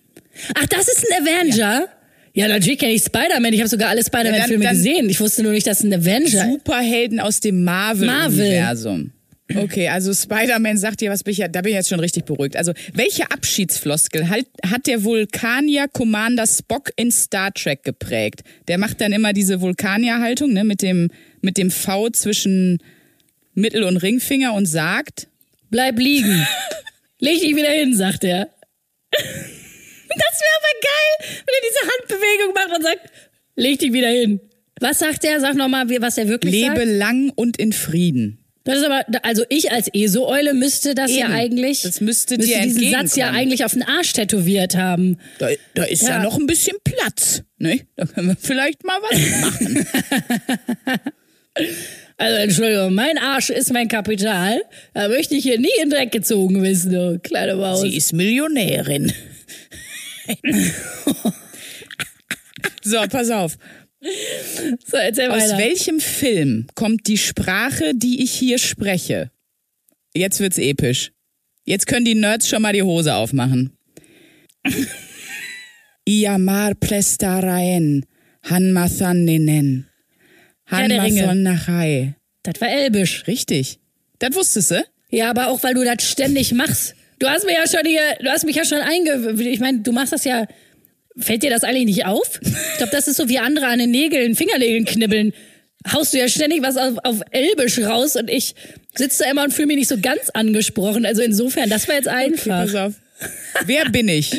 Ach, 0.54 0.66
das 0.66 0.86
ist 0.88 1.06
ein 1.10 1.22
Avenger? 1.26 1.88
Ja, 2.34 2.48
natürlich 2.48 2.78
kenne 2.78 2.92
ich 2.92 3.02
Spider-Man. 3.02 3.52
Ich 3.54 3.60
habe 3.60 3.68
sogar 3.70 3.88
alle 3.88 4.04
Spider-Man-Filme 4.04 4.64
Ja, 4.64 4.70
gesehen. 4.72 5.08
Ich 5.08 5.18
wusste 5.20 5.42
nur 5.42 5.52
nicht, 5.52 5.66
dass 5.66 5.78
es 5.80 5.84
ein 5.84 5.94
Avenger 5.94 6.26
ist. 6.26 6.50
Superhelden 6.52 7.20
aus 7.20 7.40
dem 7.40 7.64
Marvel-Universum. 7.64 9.12
Okay, 9.54 9.88
also 9.88 10.14
Spider-Man 10.14 10.78
sagt 10.78 11.00
dir, 11.00 11.10
was 11.10 11.24
bin 11.24 11.32
ich 11.32 11.38
ja, 11.38 11.48
da 11.48 11.60
bin 11.60 11.70
ich 11.70 11.76
jetzt 11.76 11.88
schon 11.88 12.00
richtig 12.00 12.24
beruhigt. 12.24 12.56
Also, 12.56 12.72
welche 12.94 13.30
Abschiedsfloskel 13.30 14.28
halt, 14.28 14.46
hat 14.64 14.86
der 14.86 15.04
Vulkanier 15.04 15.88
Commander 15.88 16.46
Spock 16.46 16.90
in 16.96 17.10
Star 17.10 17.52
Trek 17.52 17.82
geprägt? 17.82 18.42
Der 18.68 18.78
macht 18.78 19.00
dann 19.00 19.12
immer 19.12 19.32
diese 19.32 19.60
Vulkanierhaltung, 19.60 20.52
ne, 20.52 20.64
mit 20.64 20.80
dem, 20.80 21.10
mit 21.40 21.58
dem 21.58 21.70
V 21.70 22.08
zwischen 22.10 22.78
Mittel- 23.54 23.84
und 23.84 23.98
Ringfinger 23.98 24.54
und 24.54 24.66
sagt, 24.66 25.28
Bleib 25.70 25.98
liegen. 25.98 26.46
Leg 27.18 27.40
dich 27.40 27.56
wieder 27.56 27.70
hin, 27.70 27.96
sagt 27.96 28.24
er. 28.24 28.48
Das 29.10 30.40
wäre 30.40 30.56
aber 30.58 30.74
geil, 30.82 31.42
wenn 31.46 31.54
er 31.54 31.64
diese 31.68 31.80
Handbewegung 31.92 32.54
macht 32.54 32.76
und 32.76 32.82
sagt, 32.82 33.10
leg 33.56 33.78
dich 33.78 33.92
wieder 33.92 34.08
hin. 34.08 34.40
Was 34.80 34.98
sagt 34.98 35.24
er? 35.24 35.40
Sag 35.40 35.54
nochmal, 35.54 35.88
was 36.00 36.18
er 36.18 36.28
wirklich 36.28 36.52
lebe 36.52 36.76
sagt. 36.76 36.86
lang 36.86 37.30
und 37.30 37.56
in 37.56 37.72
Frieden. 37.72 38.41
Das 38.64 38.78
ist 38.78 38.84
aber, 38.84 39.04
also 39.22 39.44
ich 39.48 39.72
als 39.72 39.88
ESO-Eule 39.92 40.54
müsste 40.54 40.94
das 40.94 41.10
ja 41.10 41.24
Eben. 41.26 41.34
eigentlich, 41.34 41.82
Das 41.82 42.00
müsste 42.00 42.38
dir 42.38 42.62
diesen 42.62 42.90
Satz 42.90 43.16
ja 43.16 43.30
eigentlich 43.30 43.64
auf 43.64 43.72
den 43.72 43.82
Arsch 43.82 44.12
tätowiert 44.12 44.76
haben. 44.76 45.18
Da, 45.38 45.48
da 45.74 45.84
ist 45.84 46.02
ja. 46.02 46.10
Ja. 46.10 46.22
noch 46.22 46.38
ein 46.38 46.46
bisschen 46.46 46.76
Platz, 46.84 47.42
ne? 47.58 47.80
Da 47.96 48.06
können 48.06 48.28
wir 48.28 48.36
vielleicht 48.38 48.84
mal 48.84 48.98
was 49.02 49.40
machen. 49.40 49.86
Also 52.16 52.36
Entschuldigung, 52.36 52.94
mein 52.94 53.18
Arsch 53.18 53.50
ist 53.50 53.72
mein 53.72 53.88
Kapital. 53.88 54.62
Da 54.94 55.08
möchte 55.08 55.34
ich 55.34 55.42
hier 55.42 55.58
nie 55.58 55.68
in 55.82 55.90
Dreck 55.90 56.12
gezogen 56.12 56.62
wissen, 56.62 56.92
du 56.92 57.18
kleine 57.20 57.56
Maus. 57.56 57.80
Sie 57.80 57.96
ist 57.96 58.12
Millionärin. 58.12 59.12
so, 62.82 62.98
pass 63.10 63.28
auf. 63.30 63.58
So, 64.84 64.96
erzähl 64.96 65.30
Aus 65.30 65.42
weiter. 65.42 65.58
welchem 65.58 66.00
Film 66.00 66.66
kommt 66.74 67.06
die 67.06 67.18
Sprache, 67.18 67.94
die 67.94 68.22
ich 68.22 68.32
hier 68.32 68.58
spreche? 68.58 69.30
Jetzt 70.14 70.40
wird's 70.40 70.58
episch. 70.58 71.12
Jetzt 71.64 71.86
können 71.86 72.04
die 72.04 72.14
Nerds 72.14 72.48
schon 72.48 72.62
mal 72.62 72.72
die 72.72 72.82
Hose 72.82 73.14
aufmachen. 73.14 73.76
Iamar 76.04 76.74
der 80.88 81.02
Ringe. 81.02 81.22
Hanmathonnachai. 81.22 82.14
Das 82.42 82.60
war 82.60 82.68
Elbisch. 82.68 83.26
Richtig. 83.26 83.78
Das 84.18 84.34
wusstest 84.34 84.72
du? 84.72 84.84
Ja, 85.10 85.30
aber 85.30 85.48
auch 85.48 85.62
weil 85.62 85.74
du 85.74 85.84
das 85.84 86.08
ständig 86.08 86.52
machst. 86.52 86.94
Du 87.18 87.28
hast 87.28 87.44
mir 87.44 87.54
ja 87.54 87.68
schon 87.68 87.86
hier, 87.86 88.02
du 88.20 88.28
hast 88.28 88.44
mich 88.44 88.56
ja 88.56 88.64
schon 88.64 88.78
einge... 88.78 89.40
Ich 89.42 89.60
meine, 89.60 89.80
du 89.80 89.92
machst 89.92 90.12
das 90.12 90.24
ja... 90.24 90.46
Fällt 91.18 91.42
dir 91.42 91.50
das 91.50 91.64
eigentlich 91.64 91.84
nicht 91.84 92.06
auf? 92.06 92.40
Ich 92.42 92.76
glaube, 92.78 92.92
das 92.92 93.06
ist 93.06 93.16
so 93.16 93.28
wie 93.28 93.38
andere 93.38 93.66
an 93.66 93.78
den 93.78 93.90
Nägeln, 93.90 94.34
Fingernägeln 94.34 94.84
knibbeln. 94.84 95.32
Haust 95.92 96.14
du 96.14 96.18
ja 96.18 96.28
ständig 96.28 96.62
was 96.62 96.76
auf, 96.76 96.96
auf 97.02 97.20
Elbisch 97.30 97.78
raus 97.80 98.16
und 98.16 98.30
ich 98.30 98.54
sitze 98.94 99.24
da 99.24 99.30
immer 99.30 99.44
und 99.44 99.52
fühle 99.52 99.66
mich 99.66 99.76
nicht 99.76 99.88
so 99.88 99.98
ganz 100.00 100.30
angesprochen. 100.30 101.04
Also 101.04 101.22
insofern, 101.22 101.68
das 101.68 101.88
war 101.88 101.96
jetzt 101.96 102.08
einfach. 102.08 102.66
Pass 102.66 102.74
auf. 102.74 102.94
Wer 103.66 103.88
bin 103.90 104.08
ich? 104.08 104.30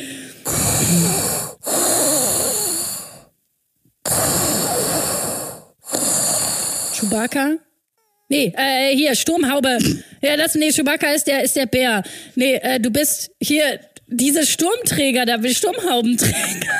Chewbacca? 6.95 7.57
Nee, 8.29 8.53
äh, 8.57 8.95
hier, 8.95 9.13
Sturmhaube. 9.15 9.77
Ja, 10.21 10.37
das, 10.37 10.55
nee, 10.55 10.71
Chewbacca 10.71 11.11
ist 11.13 11.27
der, 11.27 11.43
ist 11.43 11.55
der 11.55 11.65
Bär. 11.65 12.03
Nee, 12.35 12.55
äh, 12.55 12.79
du 12.79 12.89
bist 12.89 13.31
hier, 13.39 13.79
diese 14.07 14.45
Sturmträger, 14.45 15.25
da 15.25 15.41
will 15.43 15.55
Sturmhaubenträger. 15.55 16.73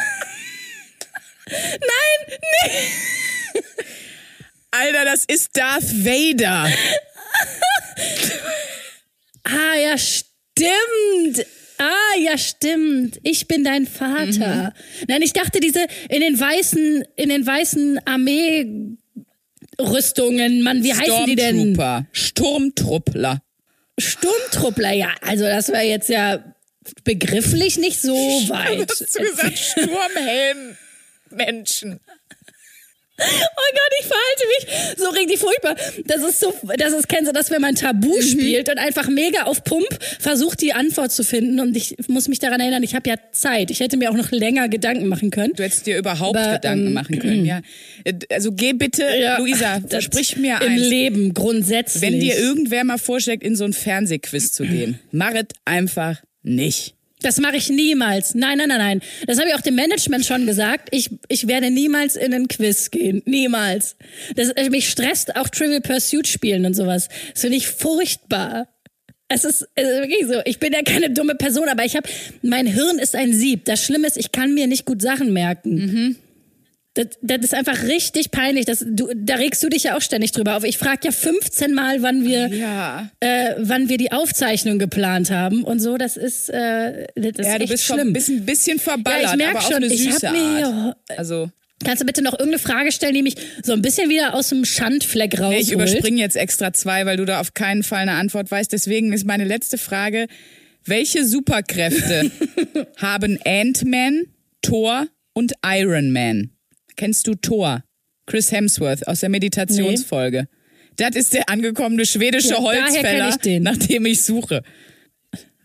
Nein, 1.48 2.20
nee. 2.30 2.72
Alter, 4.72 5.06
das 5.06 5.24
ist 5.26 5.56
Darth 5.56 6.04
Vader. 6.04 6.68
Ah, 9.44 9.76
ja, 9.78 9.96
stimmt. 9.98 11.46
Ah, 11.78 12.18
ja, 12.20 12.38
stimmt. 12.38 13.20
Ich 13.24 13.48
bin 13.48 13.64
dein 13.64 13.86
Vater. 13.86 14.74
Nein, 15.08 15.22
ich 15.22 15.32
dachte, 15.34 15.60
diese 15.60 15.86
in 16.10 16.22
den 16.22 16.40
weißen, 16.40 17.04
in 17.16 17.30
den 17.30 17.46
weißen 17.46 18.00
Armee-Rüstungen, 18.06 20.64
Mann, 20.64 20.84
wie 20.84 20.94
heißen 20.94 21.26
die 21.26 21.36
denn? 21.36 21.78
Sturmtruppler. 22.14 23.44
Sturmtruppler, 24.00 24.94
ja. 24.94 25.10
Also 25.22 25.44
das 25.44 25.72
war 25.72 25.84
jetzt 25.84 26.10
ja 26.10 26.53
begrifflich 27.04 27.78
nicht 27.78 28.02
so 28.02 28.14
weit. 28.14 28.90
Was 28.90 29.02
hast 29.02 29.20
du 29.20 29.24
gesagt? 29.24 29.58
Sturmhelm. 29.58 30.78
Menschen. 31.32 32.00
Oh 33.16 33.24
Gott, 33.26 33.94
ich 34.00 34.06
verhalte 34.08 34.44
mich 34.48 34.98
so 34.98 35.10
richtig 35.10 35.40
furchtbar. 35.40 35.76
Das 36.08 36.24
ist 36.24 36.40
so, 36.40 36.52
das 36.78 36.94
ist, 36.94 37.08
kennst 37.08 37.30
du 37.30 37.34
das, 37.34 37.52
wenn 37.52 37.62
man 37.62 37.76
Tabu 37.76 38.20
spielt 38.22 38.70
und 38.70 38.80
einfach 38.80 39.08
mega 39.08 39.44
auf 39.44 39.64
Pump 39.64 39.88
versucht, 40.20 40.62
die 40.62 40.74
Antwort 40.74 41.12
zu 41.12 41.24
finden. 41.24 41.60
Und 41.60 41.78
ich 41.78 41.96
muss 42.08 42.28
mich 42.28 42.40
daran 42.40 42.60
erinnern, 42.60 42.82
ich 42.82 42.96
habe 42.96 43.08
ja 43.08 43.16
Zeit. 43.32 43.70
Ich 43.70 43.82
hätte 43.82 43.98
mir 43.98 44.10
auch 44.10 44.16
noch 44.16 44.32
länger 44.32 44.68
Gedanken 44.68 45.08
machen 45.08 45.30
können. 45.30 45.54
Du 45.56 45.62
hättest 45.64 45.86
dir 45.86 46.00
überhaupt 46.00 46.36
Aber, 46.36 46.54
Gedanken 46.56 46.88
ähm, 46.88 46.94
machen 46.94 47.20
können, 47.20 47.46
ja. 47.46 47.62
Äh, 48.04 48.14
Also 48.32 48.52
geh 48.52 48.74
bitte, 48.74 49.04
Luisa, 49.38 49.80
Das 49.80 49.92
versprich 50.06 50.38
mir 50.38 50.60
Im 50.62 50.72
eins. 50.74 50.82
Leben 50.82 51.34
grundsätzlich. 51.36 52.02
Wenn 52.02 52.20
dir 52.20 52.36
irgendwer 52.36 52.84
mal 52.84 52.98
vorschlägt, 52.98 53.44
in 53.44 53.56
so 53.56 53.64
ein 53.64 53.74
Fernsehquiz 53.74 54.54
zu 54.54 54.64
gehen, 54.64 55.00
mach 55.12 55.36
es 55.36 55.46
einfach 55.66 56.20
nicht. 56.44 56.96
Das 57.24 57.40
mache 57.40 57.56
ich 57.56 57.70
niemals. 57.70 58.36
Nein, 58.36 58.58
nein, 58.58 58.68
nein, 58.68 58.80
nein. 58.80 59.02
Das 59.28 59.40
habe 59.40 59.50
ich 59.50 59.56
auch 59.56 59.62
dem 59.62 59.76
Management 59.76 60.26
schon 60.26 60.46
gesagt. 60.46 60.90
Ich, 60.92 61.10
ich 61.30 61.48
werde 61.48 61.72
niemals 61.72 62.18
in 62.18 62.34
einen 62.34 62.50
Quiz 62.50 62.92
gehen. 62.92 63.24
Niemals. 63.26 63.96
Das, 64.36 64.50
äh, 64.50 64.70
mich 64.70 64.90
stresst 64.90 65.36
auch 65.38 65.48
Trivial 65.48 65.82
Pursuit 65.82 66.28
spielen 66.28 66.66
und 66.66 66.74
sowas. 66.74 67.08
Das 67.32 67.42
finde 67.42 67.58
ich 67.58 67.68
furchtbar. 67.68 68.68
Es 69.30 69.46
ist, 69.46 69.68
es 69.76 69.88
ist 69.88 70.00
wirklich 70.02 70.28
so. 70.28 70.42
Ich 70.46 70.60
bin 70.60 70.74
ja 70.74 70.82
keine 70.84 71.10
dumme 71.10 71.36
Person, 71.36 71.70
aber 71.70 71.86
ich 71.86 71.96
habe, 71.96 72.08
mein 72.42 72.68
Hirn 72.68 73.00
ist 73.00 73.16
ein 73.16 73.34
Sieb. 73.34 73.66
Das 73.66 73.84
Schlimme 73.84 74.06
ist, 74.06 74.18
ich 74.18 74.34
kann 74.34 74.54
mir 74.54 74.68
nicht 74.68 74.86
gut 74.86 75.02
Sachen 75.02 75.32
merken. 75.32 76.18
Das, 76.96 77.08
das 77.24 77.40
ist 77.40 77.54
einfach 77.56 77.84
richtig 77.84 78.30
peinlich. 78.30 78.66
Das, 78.66 78.86
du, 78.88 79.10
da 79.16 79.36
regst 79.36 79.64
du 79.64 79.70
dich 79.70 79.84
ja 79.84 79.98
auch 79.98 80.02
ständig 80.02 80.32
drüber 80.32 80.56
auf. 80.58 80.64
Ich 80.64 80.78
frage 80.78 81.00
ja 81.06 81.12
15 81.12 81.74
Mal, 81.74 82.04
wann 82.04 82.24
wir, 82.24 82.48
Ja. 82.50 83.10
äh, 83.20 83.56
wann 83.58 83.90
wir 83.90 83.98
die 83.98 84.12
Aufzeichnung 84.12 84.78
geplant 84.78 85.32
haben 85.32 85.64
und 85.64 85.80
so. 85.80 85.98
Das 85.98 86.18
ist, 86.18 86.50
äh, 86.50 87.08
das 87.16 87.32
ist 87.40 87.46
Ja, 87.48 87.58
du 87.58 87.64
echt 87.64 87.72
bist 87.72 87.86
schon 87.86 87.96
schlimm. 87.98 88.10
ein 88.10 88.14
bisschen, 88.14 88.46
bisschen 88.46 88.80
verballert, 88.80 89.24
Ja, 89.24 89.32
ich 89.32 89.38
merk 89.38 89.50
aber 89.52 89.60
auf 89.60 89.66
schon, 89.66 89.76
eine 89.84 89.88
ich 89.88 90.04
süße 90.04 90.28
hab 90.28 90.34
mir 90.36 90.42
Art. 90.42 90.96
hier- 91.08 91.18
Also, 91.18 91.50
Kannst 91.84 92.02
du 92.02 92.06
bitte 92.06 92.22
noch 92.22 92.34
irgendeine 92.34 92.60
Frage 92.60 92.92
stellen, 92.94 93.14
die 93.16 93.24
mich 93.24 93.36
so 93.62 93.74
ein 93.74 93.82
bisschen 93.82 94.10
wieder 94.10 94.36
aus 94.36 94.50
dem 94.50 94.64
Schandfleck 94.64 95.38
rausholt? 95.38 95.62
ich 95.64 95.72
überspringe 95.74 96.22
jetzt 96.22 96.38
extra 96.38 96.72
zwei, 96.72 97.06
weil 97.06 97.18
du 97.18 97.26
da 97.26 97.42
auf 97.42 97.54
keinen 97.56 97.84
Fall 97.84 98.04
eine 98.04 98.14
Antwort 98.14 98.50
weißt. 98.52 98.72
Deswegen 98.72 99.12
ist 99.12 99.26
meine 99.26 99.44
letzte 99.44 99.78
Frage, 99.78 100.28
welche 100.86 101.26
Superkräfte 101.26 102.32
haben 102.98 103.38
Ant-Man, 103.44 104.28
Thor 104.62 105.08
und 105.34 105.54
Iron 105.66 106.12
Man? 106.14 106.52
Kennst 106.96 107.28
du 107.28 107.36
Thor? 107.36 107.84
Chris 108.26 108.52
Hemsworth 108.52 109.08
aus 109.08 109.20
der 109.20 109.30
Meditationsfolge. 109.30 110.48
Das 110.96 111.16
ist 111.16 111.34
der 111.34 111.50
angekommene 111.50 112.06
schwedische 112.06 112.50
Ja, 112.52 112.60
Holzfäller, 112.60 113.30
ich 113.30 113.36
den. 113.38 113.64
nach 113.64 113.78
dem 113.78 114.06
ich 114.06 114.22
suche. 114.24 114.62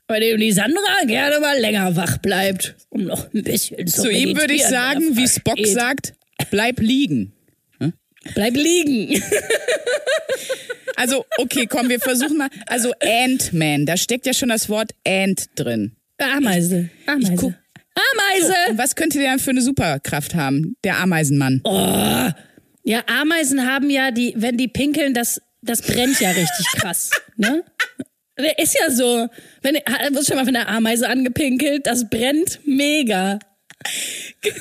Bei 0.07 0.19
dem 0.21 0.41
die 0.41 0.53
Sandra 0.53 1.05
gerne 1.07 1.39
mal 1.39 1.59
länger 1.61 1.95
wach 1.95 2.17
bleibt, 2.19 2.75
um 2.89 3.05
noch 3.05 3.33
ein 3.35 3.43
bisschen 3.45 3.87
zu 3.87 4.03
Zu 4.03 4.11
ihm 4.11 4.37
würde 4.37 4.55
ich 4.55 4.65
sagen, 4.65 5.17
wie 5.17 5.29
Spock 5.29 5.59
versteht. 5.59 5.75
sagt, 5.79 6.13
bleib 6.51 6.81
liegen. 6.81 7.33
Bleib 8.35 8.55
liegen. 8.57 9.23
Also, 10.97 11.25
okay, 11.39 11.67
komm, 11.67 11.89
wir 11.89 12.01
versuchen 12.01 12.37
mal. 12.39 12.49
Also, 12.67 12.93
Ant-Man, 13.01 13.87
da 13.87 13.97
steckt 13.97 14.27
ja 14.27 14.35
schon 14.35 14.49
das 14.49 14.69
Wort 14.69 14.91
Ant 15.07 15.47
drin. 15.55 15.93
Ameise. 16.19 16.89
Ameise. 17.07 17.35
guck- 17.37 17.55
Ameise. 18.13 18.55
Und 18.71 18.79
was 18.79 18.97
könnte 18.97 19.19
der 19.19 19.39
für 19.39 19.51
eine 19.51 19.63
Superkraft 19.63 20.35
haben? 20.35 20.77
Der 20.85 20.99
Ameisenmann. 20.99 21.63
Ja, 22.85 23.03
Ameisen 23.07 23.67
haben 23.71 23.91
ja 23.91 24.11
die, 24.11 24.35
wenn 24.37 24.57
die 24.57 24.69
pinkeln, 24.69 25.15
das, 25.15 25.41
das 25.63 25.83
brennt 25.83 26.21
ja 26.21 26.31
richtig 26.31 26.67
krass. 26.77 27.11
ne? 27.37 27.65
Der 28.39 28.59
ist 28.59 28.79
ja 28.79 28.91
so. 28.91 29.29
Wenn, 29.63 29.77
hast 29.77 30.27
schon 30.27 30.37
mal 30.37 30.45
von 30.45 30.55
der 30.55 30.69
Ameise 30.69 31.09
angepinkelt? 31.09 31.87
Das 31.87 32.09
brennt 32.09 32.61
mega. 32.65 33.39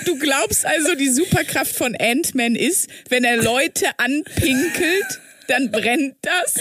Du 0.05 0.17
glaubst 0.17 0.65
also, 0.65 0.95
die 0.95 1.09
Superkraft 1.09 1.75
von 1.75 1.95
Ant-Man 1.95 2.55
ist, 2.55 2.89
wenn 3.09 3.23
er 3.23 3.37
Leute 3.37 3.87
anpinkelt, 3.97 5.21
dann 5.47 5.71
brennt 5.71 6.17
das? 6.21 6.55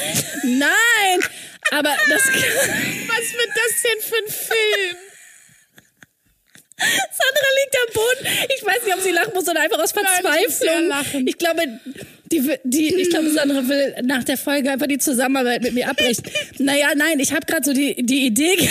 Nein! 0.45 1.21
Aber 1.73 1.95
das. 2.09 2.23
Was 2.29 3.33
wird 3.33 3.51
das 3.55 3.83
denn 3.83 4.01
für 4.01 4.17
ein 4.17 4.33
Film? 4.33 5.06
Sandra 6.79 7.49
liegt 7.63 7.77
am 7.77 7.95
Boden. 7.95 8.49
Ich 8.57 8.65
weiß 8.65 8.85
nicht, 8.85 8.95
ob 8.95 9.03
sie 9.03 9.11
lachen 9.13 9.33
muss 9.35 9.49
oder 9.49 9.61
einfach 9.61 9.79
aus 9.79 9.95
Nein, 9.95 10.05
Verzweiflung. 10.23 10.89
lachen. 10.89 11.27
Ich 11.27 11.39
glaube, 11.39 11.63
die, 12.31 12.59
die, 12.65 12.95
ich 12.95 13.11
glaube, 13.11 13.31
Sandra 13.31 13.67
will 13.69 13.95
nach 14.03 14.25
der 14.25 14.37
Folge 14.37 14.71
einfach 14.71 14.87
die 14.87 14.99
Zusammenarbeit 14.99 15.63
mit 15.63 15.73
mir 15.75 15.89
abbrechen. 15.89 16.25
Naja, 16.59 16.89
nein, 16.95 17.19
ich 17.21 17.33
habe 17.33 17.47
gerade 17.47 17.65
so 17.65 17.73
die, 17.73 17.95
die 18.05 18.27
Idee. 18.27 18.69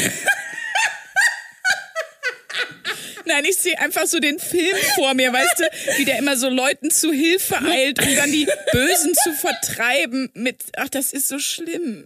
Nein, 3.28 3.44
ich 3.46 3.58
sehe 3.58 3.78
einfach 3.80 4.06
so 4.06 4.20
den 4.20 4.38
Film 4.38 4.78
vor 4.94 5.16
mir, 5.16 5.34
weißt 5.34 5.60
du, 5.60 5.64
wie 5.98 6.06
der 6.06 6.20
immer 6.20 6.38
so 6.38 6.48
Leuten 6.48 6.92
zu 6.92 7.12
Hilfe 7.12 7.58
eilt, 7.60 8.00
um 8.00 8.16
dann 8.16 8.32
die 8.32 8.48
Bösen 8.72 9.16
zu 9.16 9.34
vertreiben 9.34 10.30
mit, 10.36 10.58
ach, 10.78 10.90
das 10.90 11.12
ist 11.12 11.28
so 11.30 11.40
schlimm. 11.40 12.06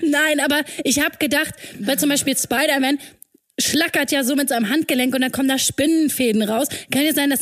Nein, 0.00 0.38
aber 0.38 0.62
ich 0.84 1.00
habe 1.00 1.18
gedacht, 1.18 1.52
weil 1.80 1.98
zum 1.98 2.10
Beispiel 2.10 2.36
Spider-Man 2.38 3.00
schlackert 3.58 4.12
ja 4.12 4.24
so 4.24 4.34
mit 4.34 4.48
seinem 4.48 4.68
Handgelenk 4.68 5.14
und 5.14 5.20
dann 5.20 5.32
kommen 5.32 5.48
da 5.48 5.58
Spinnenfäden 5.58 6.42
raus. 6.42 6.68
Kann 6.90 7.04
ja 7.04 7.12
sein, 7.12 7.30
dass 7.30 7.40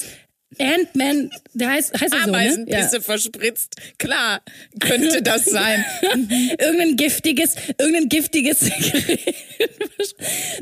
Ant-Man, 0.59 1.31
der 1.55 1.71
heißt, 1.71 2.01
heißt 2.01 2.13
er 2.13 2.25
so, 2.25 2.31
ne? 2.31 2.39
Ameisenpisse 2.39 3.01
verspritzt. 3.01 3.77
Klar, 3.99 4.43
könnte 4.81 5.23
das 5.23 5.45
sein. 5.45 5.85
irgendein 6.59 6.97
giftiges, 6.97 7.55
irgendein 7.79 8.09
giftiges. 8.09 8.69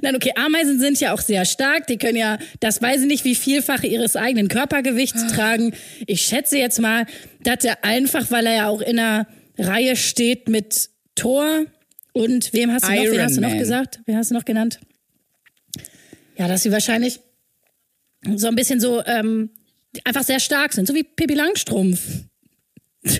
Nein, 0.03 0.15
okay, 0.15 0.33
Ameisen 0.37 0.79
sind 0.79 1.01
ja 1.01 1.15
auch 1.15 1.21
sehr 1.21 1.47
stark. 1.47 1.87
Die 1.87 1.97
können 1.97 2.19
ja, 2.19 2.39
das 2.61 2.83
weiß 2.83 3.03
ich 3.03 3.07
nicht, 3.07 3.25
wie 3.25 3.35
vielfach 3.35 3.83
ihres 3.83 4.15
eigenen 4.15 4.49
Körpergewichts 4.49 5.27
tragen. 5.29 5.75
Ich 6.07 6.21
schätze 6.21 6.59
jetzt 6.59 6.81
mal, 6.81 7.07
dass 7.43 7.65
er 7.65 7.83
einfach, 7.83 8.31
weil 8.31 8.47
er 8.47 8.55
ja 8.55 8.69
auch 8.69 8.83
in 8.83 8.99
einer 8.99 9.27
Reihe 9.57 9.97
steht 9.97 10.49
mit 10.49 10.91
Thor 11.15 11.65
und 12.13 12.53
wem 12.53 12.73
hast 12.73 12.85
du 12.85 12.89
noch, 12.89 12.97
wen 12.97 13.05
Iron 13.05 13.23
hast 13.23 13.37
du 13.37 13.41
noch 13.41 13.57
gesagt? 13.57 14.01
Wen 14.05 14.17
hast 14.17 14.31
du 14.31 14.35
noch 14.35 14.45
genannt? 14.45 14.81
Ja, 16.39 16.49
dass 16.49 16.63
sie 16.63 16.73
wahrscheinlich 16.73 17.21
so 18.37 18.47
ein 18.49 18.55
bisschen 18.55 18.81
so, 18.81 19.05
ähm, 19.05 19.51
einfach 20.05 20.23
sehr 20.23 20.41
stark 20.41 20.73
sind, 20.73 20.87
so 20.87 20.95
wie 20.95 21.03
Pippi 21.03 21.35
Langstrumpf. 21.35 22.01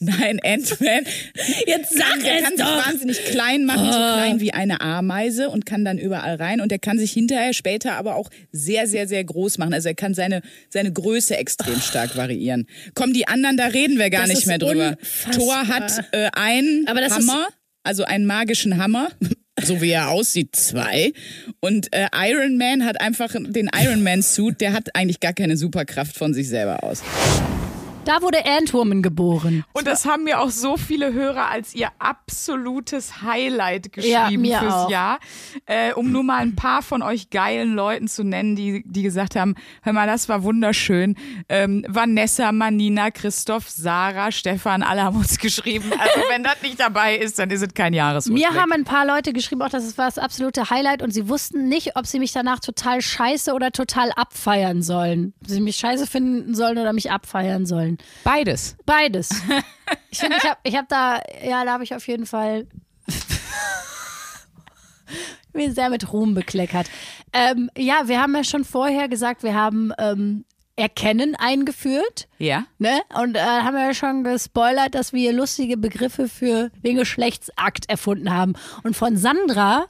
Nein, 0.00 0.38
Ant-Man. 0.44 1.04
Jetzt 1.66 1.92
sag 1.96 2.20
Der 2.22 2.36
es 2.36 2.42
kann 2.44 2.56
sich 2.56 2.64
doch! 2.64 2.86
wahnsinnig 2.86 3.24
klein 3.24 3.64
machen, 3.64 3.86
so 3.86 3.98
klein 3.98 4.40
wie 4.40 4.52
eine 4.52 4.80
Ameise 4.80 5.50
und 5.50 5.66
kann 5.66 5.84
dann 5.84 5.98
überall 5.98 6.36
rein. 6.36 6.60
Und 6.60 6.70
er 6.70 6.78
kann 6.78 6.98
sich 6.98 7.10
hinterher 7.12 7.52
später 7.52 7.94
aber 7.94 8.14
auch 8.14 8.30
sehr, 8.52 8.86
sehr, 8.86 9.08
sehr 9.08 9.24
groß 9.24 9.58
machen. 9.58 9.74
Also 9.74 9.88
er 9.88 9.94
kann 9.96 10.14
seine, 10.14 10.42
seine 10.68 10.92
Größe 10.92 11.36
extrem 11.36 11.80
stark 11.80 12.16
variieren. 12.16 12.68
Kommen 12.94 13.12
die 13.12 13.26
anderen, 13.26 13.56
da 13.56 13.66
reden 13.66 13.98
wir 13.98 14.10
gar 14.10 14.26
Das 14.26 14.30
nicht 14.36 14.46
mehr 14.46 14.58
drüber. 14.58 14.96
unfassbar. 15.00 15.32
Thor 15.34 15.68
hat 15.68 16.04
äh, 16.12 16.30
einen 16.34 16.86
Aber 16.86 17.00
das 17.00 17.14
Hammer, 17.14 17.48
also 17.82 18.04
einen 18.04 18.26
magischen 18.26 18.78
Hammer. 18.80 19.10
So 19.62 19.80
wie 19.80 19.90
er 19.90 20.10
aussieht, 20.10 20.54
zwei. 20.54 21.12
Und 21.60 21.92
äh, 21.92 22.08
Iron 22.14 22.58
Man 22.58 22.84
hat 22.84 23.00
einfach 23.00 23.32
den 23.32 23.70
Iron 23.74 24.02
Man-Suit, 24.02 24.60
der 24.60 24.72
hat 24.72 24.94
eigentlich 24.94 25.20
gar 25.20 25.32
keine 25.32 25.56
Superkraft 25.56 26.16
von 26.16 26.34
sich 26.34 26.48
selber 26.48 26.82
aus. 26.82 27.02
Da 28.08 28.22
wurde 28.22 28.38
Antwoman 28.46 29.02
geboren. 29.02 29.64
Und 29.74 29.86
das 29.86 30.06
haben 30.06 30.24
mir 30.24 30.40
auch 30.40 30.48
so 30.48 30.78
viele 30.78 31.12
Hörer 31.12 31.50
als 31.50 31.74
ihr 31.74 31.88
absolutes 31.98 33.20
Highlight 33.20 33.94
Ja, 33.96 34.22
geschrieben 34.24 34.40
mir 34.40 34.60
fürs 34.60 34.72
auch. 34.72 34.90
Jahr. 34.90 35.18
Äh, 35.66 35.92
um 35.92 36.10
nur 36.10 36.22
mal 36.22 36.38
ein 36.38 36.56
paar 36.56 36.80
von 36.80 37.02
euch 37.02 37.28
geilen 37.28 37.74
Leuten 37.74 38.08
zu 38.08 38.24
nennen, 38.24 38.56
die, 38.56 38.82
die 38.86 39.02
gesagt 39.02 39.36
haben, 39.36 39.56
hör 39.82 39.92
mal, 39.92 40.06
das 40.06 40.26
war 40.30 40.42
wunderschön. 40.42 41.16
Ähm, 41.50 41.84
Vanessa, 41.86 42.50
Manina, 42.50 43.10
Christoph, 43.10 43.68
Sarah, 43.68 44.32
Stefan, 44.32 44.82
alle 44.82 45.02
haben 45.02 45.18
uns 45.18 45.38
geschrieben. 45.38 45.92
Also 45.92 46.20
wenn 46.30 46.42
das 46.42 46.62
nicht 46.62 46.80
dabei 46.80 47.14
ist, 47.14 47.38
dann 47.38 47.50
ist 47.50 47.60
es 47.60 47.74
kein 47.74 47.92
Jahresrückblick. 47.92 48.50
Mir 48.50 48.58
haben 48.58 48.72
ein 48.72 48.84
paar 48.84 49.04
Leute 49.04 49.34
geschrieben, 49.34 49.60
auch 49.60 49.68
das 49.68 49.98
war 49.98 50.06
das 50.06 50.16
absolute 50.16 50.70
Highlight 50.70 51.02
und 51.02 51.12
sie 51.12 51.28
wussten 51.28 51.68
nicht, 51.68 51.94
ob 51.96 52.06
sie 52.06 52.20
mich 52.20 52.32
danach 52.32 52.60
total 52.60 53.02
scheiße 53.02 53.52
oder 53.52 53.70
total 53.70 54.12
abfeiern 54.12 54.80
sollen. 54.80 55.34
Ob 55.42 55.48
sie 55.48 55.60
mich 55.60 55.76
scheiße 55.76 56.06
finden 56.06 56.54
sollen 56.54 56.78
oder 56.78 56.94
mich 56.94 57.10
abfeiern 57.10 57.66
sollen. 57.66 57.97
Beides. 58.24 58.76
Beides. 58.84 59.30
Ich 60.10 60.18
finde, 60.18 60.36
ich 60.36 60.44
habe 60.44 60.58
ich 60.64 60.76
hab 60.76 60.86
da, 60.88 61.22
ja, 61.42 61.64
da 61.64 61.72
habe 61.72 61.82
ich 61.82 61.94
auf 61.94 62.06
jeden 62.08 62.26
Fall 62.26 62.66
bin 65.52 65.74
sehr 65.74 65.90
mit 65.90 66.12
Ruhm 66.12 66.34
bekleckert. 66.34 66.88
Ähm, 67.32 67.70
ja, 67.76 68.06
wir 68.06 68.20
haben 68.20 68.34
ja 68.34 68.44
schon 68.44 68.64
vorher 68.64 69.08
gesagt, 69.08 69.42
wir 69.42 69.54
haben 69.54 69.92
ähm, 69.98 70.44
Erkennen 70.76 71.34
eingeführt. 71.34 72.28
Ja. 72.38 72.64
Ne? 72.78 73.00
Und 73.20 73.36
äh, 73.36 73.40
haben 73.40 73.74
wir 73.74 73.86
ja 73.86 73.94
schon 73.94 74.24
gespoilert, 74.24 74.94
dass 74.94 75.12
wir 75.12 75.32
lustige 75.32 75.76
Begriffe 75.76 76.28
für 76.28 76.70
den 76.84 76.96
Geschlechtsakt 76.96 77.90
erfunden 77.90 78.32
haben. 78.32 78.54
Und 78.84 78.96
von 78.96 79.16
Sandra 79.16 79.86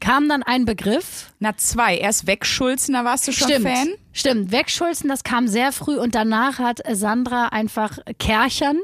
kam 0.00 0.28
dann 0.28 0.42
ein 0.42 0.64
Begriff. 0.64 1.32
Na, 1.38 1.56
zwei. 1.56 1.96
Erst 1.96 2.26
wegschulzen, 2.26 2.94
da 2.94 3.04
warst 3.04 3.26
du 3.28 3.32
schon 3.32 3.48
Stimmt. 3.48 3.66
Fan. 3.68 3.88
Stimmt. 4.12 4.52
Wegschulzen, 4.52 5.08
das 5.08 5.24
kam 5.24 5.48
sehr 5.48 5.72
früh 5.72 5.96
und 5.98 6.14
danach 6.14 6.58
hat 6.58 6.80
Sandra 6.92 7.48
einfach 7.48 7.98
Kerchern, 8.18 8.78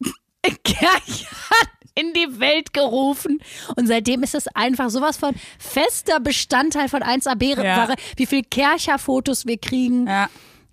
Kerchern 0.64 1.68
in 1.94 2.12
die 2.14 2.38
Welt 2.40 2.72
gerufen. 2.72 3.40
Und 3.76 3.86
seitdem 3.86 4.22
ist 4.22 4.34
es 4.34 4.46
einfach 4.48 4.90
sowas 4.90 5.16
von 5.16 5.34
fester 5.58 6.20
Bestandteil 6.20 6.88
von 6.88 7.02
1AB-Ware, 7.02 7.64
Ja. 7.64 7.94
wie 8.16 8.26
viel 8.26 8.42
Kercher-Fotos 8.42 9.46
wir 9.46 9.58
kriegen. 9.58 10.06
Ja. 10.06 10.28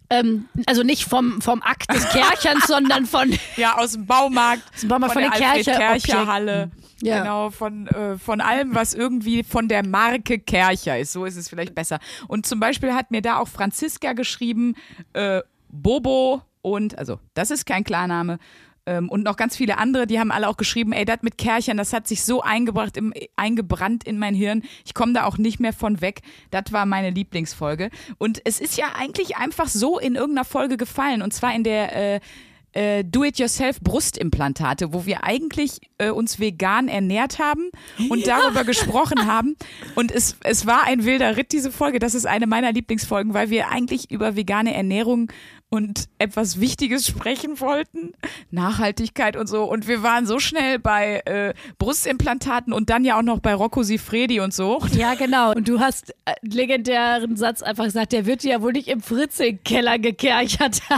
Ähm, 0.09 0.47
also 0.65 0.83
nicht 0.83 1.05
vom, 1.05 1.41
vom 1.41 1.61
Akt 1.61 1.93
des 1.93 2.07
Kercherns, 2.09 2.63
sondern 2.67 3.05
von 3.05 3.37
Ja, 3.57 3.77
aus 3.77 3.93
dem 3.93 4.05
Baumarkt. 4.05 4.63
dem 4.81 4.89
Baumarkt, 4.89 5.13
von 5.13 5.21
der 5.21 5.31
den 5.31 5.43
Alfred 5.43 5.65
Kercher-. 5.65 6.69
Ja. 7.01 7.19
Genau, 7.19 7.49
von, 7.51 7.87
äh, 7.87 8.17
von 8.17 8.41
allem, 8.41 8.73
was 8.73 8.93
irgendwie 8.93 9.43
von 9.43 9.67
der 9.67 9.85
Marke 9.85 10.39
Kercher 10.39 10.97
ist. 10.97 11.13
So 11.13 11.25
ist 11.25 11.35
es 11.35 11.47
vielleicht 11.47 11.75
besser. 11.75 11.99
Und 12.27 12.47
zum 12.47 12.59
Beispiel 12.59 12.93
hat 12.93 13.11
mir 13.11 13.21
da 13.21 13.37
auch 13.37 13.47
Franziska 13.47 14.13
geschrieben, 14.13 14.75
äh, 15.13 15.41
Bobo 15.69 16.41
und, 16.63 16.97
also 16.97 17.19
das 17.33 17.51
ist 17.51 17.65
kein 17.65 17.83
Klarname, 17.83 18.39
und 18.87 19.23
noch 19.23 19.35
ganz 19.35 19.55
viele 19.55 19.77
andere, 19.77 20.07
die 20.07 20.19
haben 20.19 20.31
alle 20.31 20.47
auch 20.47 20.57
geschrieben, 20.57 20.93
ey, 20.93 21.05
das 21.05 21.21
mit 21.21 21.37
Kerchern, 21.37 21.77
das 21.77 21.93
hat 21.93 22.07
sich 22.07 22.23
so 22.23 22.41
eingebracht 22.41 22.97
im, 22.97 23.13
eingebrannt 23.35 24.03
in 24.05 24.17
mein 24.17 24.33
Hirn. 24.33 24.63
Ich 24.85 24.93
komme 24.93 25.13
da 25.13 25.25
auch 25.25 25.37
nicht 25.37 25.59
mehr 25.59 25.73
von 25.73 26.01
weg. 26.01 26.21
Das 26.51 26.71
war 26.71 26.85
meine 26.85 27.09
Lieblingsfolge. 27.09 27.89
Und 28.17 28.41
es 28.45 28.59
ist 28.59 28.77
ja 28.77 28.87
eigentlich 28.97 29.37
einfach 29.37 29.67
so 29.67 29.99
in 29.99 30.15
irgendeiner 30.15 30.45
Folge 30.45 30.77
gefallen. 30.77 31.21
Und 31.21 31.33
zwar 31.33 31.53
in 31.53 31.63
der 31.63 32.15
äh, 32.15 32.19
äh, 32.77 33.03
Do-it-yourself-Brustimplantate, 33.03 34.93
wo 34.93 35.05
wir 35.05 35.23
eigentlich 35.23 35.81
äh, 35.97 36.11
uns 36.11 36.39
vegan 36.39 36.87
ernährt 36.87 37.39
haben 37.39 37.71
und 38.09 38.27
darüber 38.27 38.63
gesprochen 38.63 39.25
haben. 39.25 39.55
Und 39.95 40.11
es, 40.11 40.37
es 40.43 40.67
war 40.67 40.83
ein 40.83 41.03
wilder 41.03 41.37
Ritt, 41.37 41.53
diese 41.53 41.71
Folge. 41.71 41.97
Das 41.97 42.13
ist 42.13 42.27
eine 42.27 42.45
meiner 42.45 42.71
Lieblingsfolgen, 42.71 43.33
weil 43.33 43.49
wir 43.49 43.69
eigentlich 43.69 44.11
über 44.11 44.35
vegane 44.35 44.75
Ernährung 44.75 45.31
und 45.69 46.05
etwas 46.17 46.59
Wichtiges 46.61 47.05
sprechen 47.07 47.59
wollten. 47.59 48.13
Nachhaltigkeit 48.51 49.35
und 49.35 49.47
so. 49.47 49.65
Und 49.65 49.87
wir 49.87 50.01
waren 50.01 50.25
so 50.25 50.39
schnell 50.39 50.79
bei 50.79 51.19
äh, 51.25 51.53
Brustimplantaten 51.77 52.71
und 52.71 52.89
dann 52.89 53.03
ja 53.03 53.17
auch 53.17 53.23
noch 53.23 53.39
bei 53.39 53.53
Rocco 53.53 53.83
Sifredi 53.83 54.39
und 54.39 54.53
so. 54.53 54.81
Ja, 54.93 55.15
genau. 55.15 55.51
Und 55.51 55.67
du 55.67 55.79
hast 55.79 56.11
äh, 56.25 56.33
einen 56.41 56.51
legendären 56.51 57.35
Satz 57.35 57.61
einfach 57.61 57.83
gesagt, 57.83 58.13
der 58.13 58.25
wird 58.25 58.43
ja 58.43 58.61
wohl 58.61 58.71
nicht 58.71 58.87
im 58.87 59.01
Fritzing-Keller 59.01 59.99
gekerchert. 59.99 60.79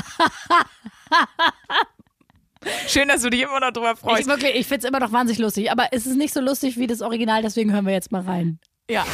Schön, 2.88 3.08
dass 3.08 3.21
du 3.21 3.29
dich 3.29 3.41
immer 3.41 3.60
noch 3.60 3.71
drüber 3.71 3.93
Ich, 3.93 3.99
freust. 3.99 4.27
wirklich, 4.27 4.53
ich 4.55 4.67
finde 4.67 4.79
es 4.86 4.89
immer 4.89 4.99
noch 4.99 5.12
wahnsinnig 5.12 5.39
lustig. 5.39 5.71
Aber 5.71 5.88
es 5.91 6.05
ist 6.05 6.15
nicht 6.17 6.34
so 6.34 6.41
lustig 6.41 6.77
wie 6.77 6.88
das 6.88 7.01
Original, 7.01 7.41
deswegen 7.41 7.71
hören 7.73 7.86
wir 7.86 7.93
jetzt 7.93 8.12
mal 8.12 8.21
rein. 8.21 8.60
Ja. 8.89 9.05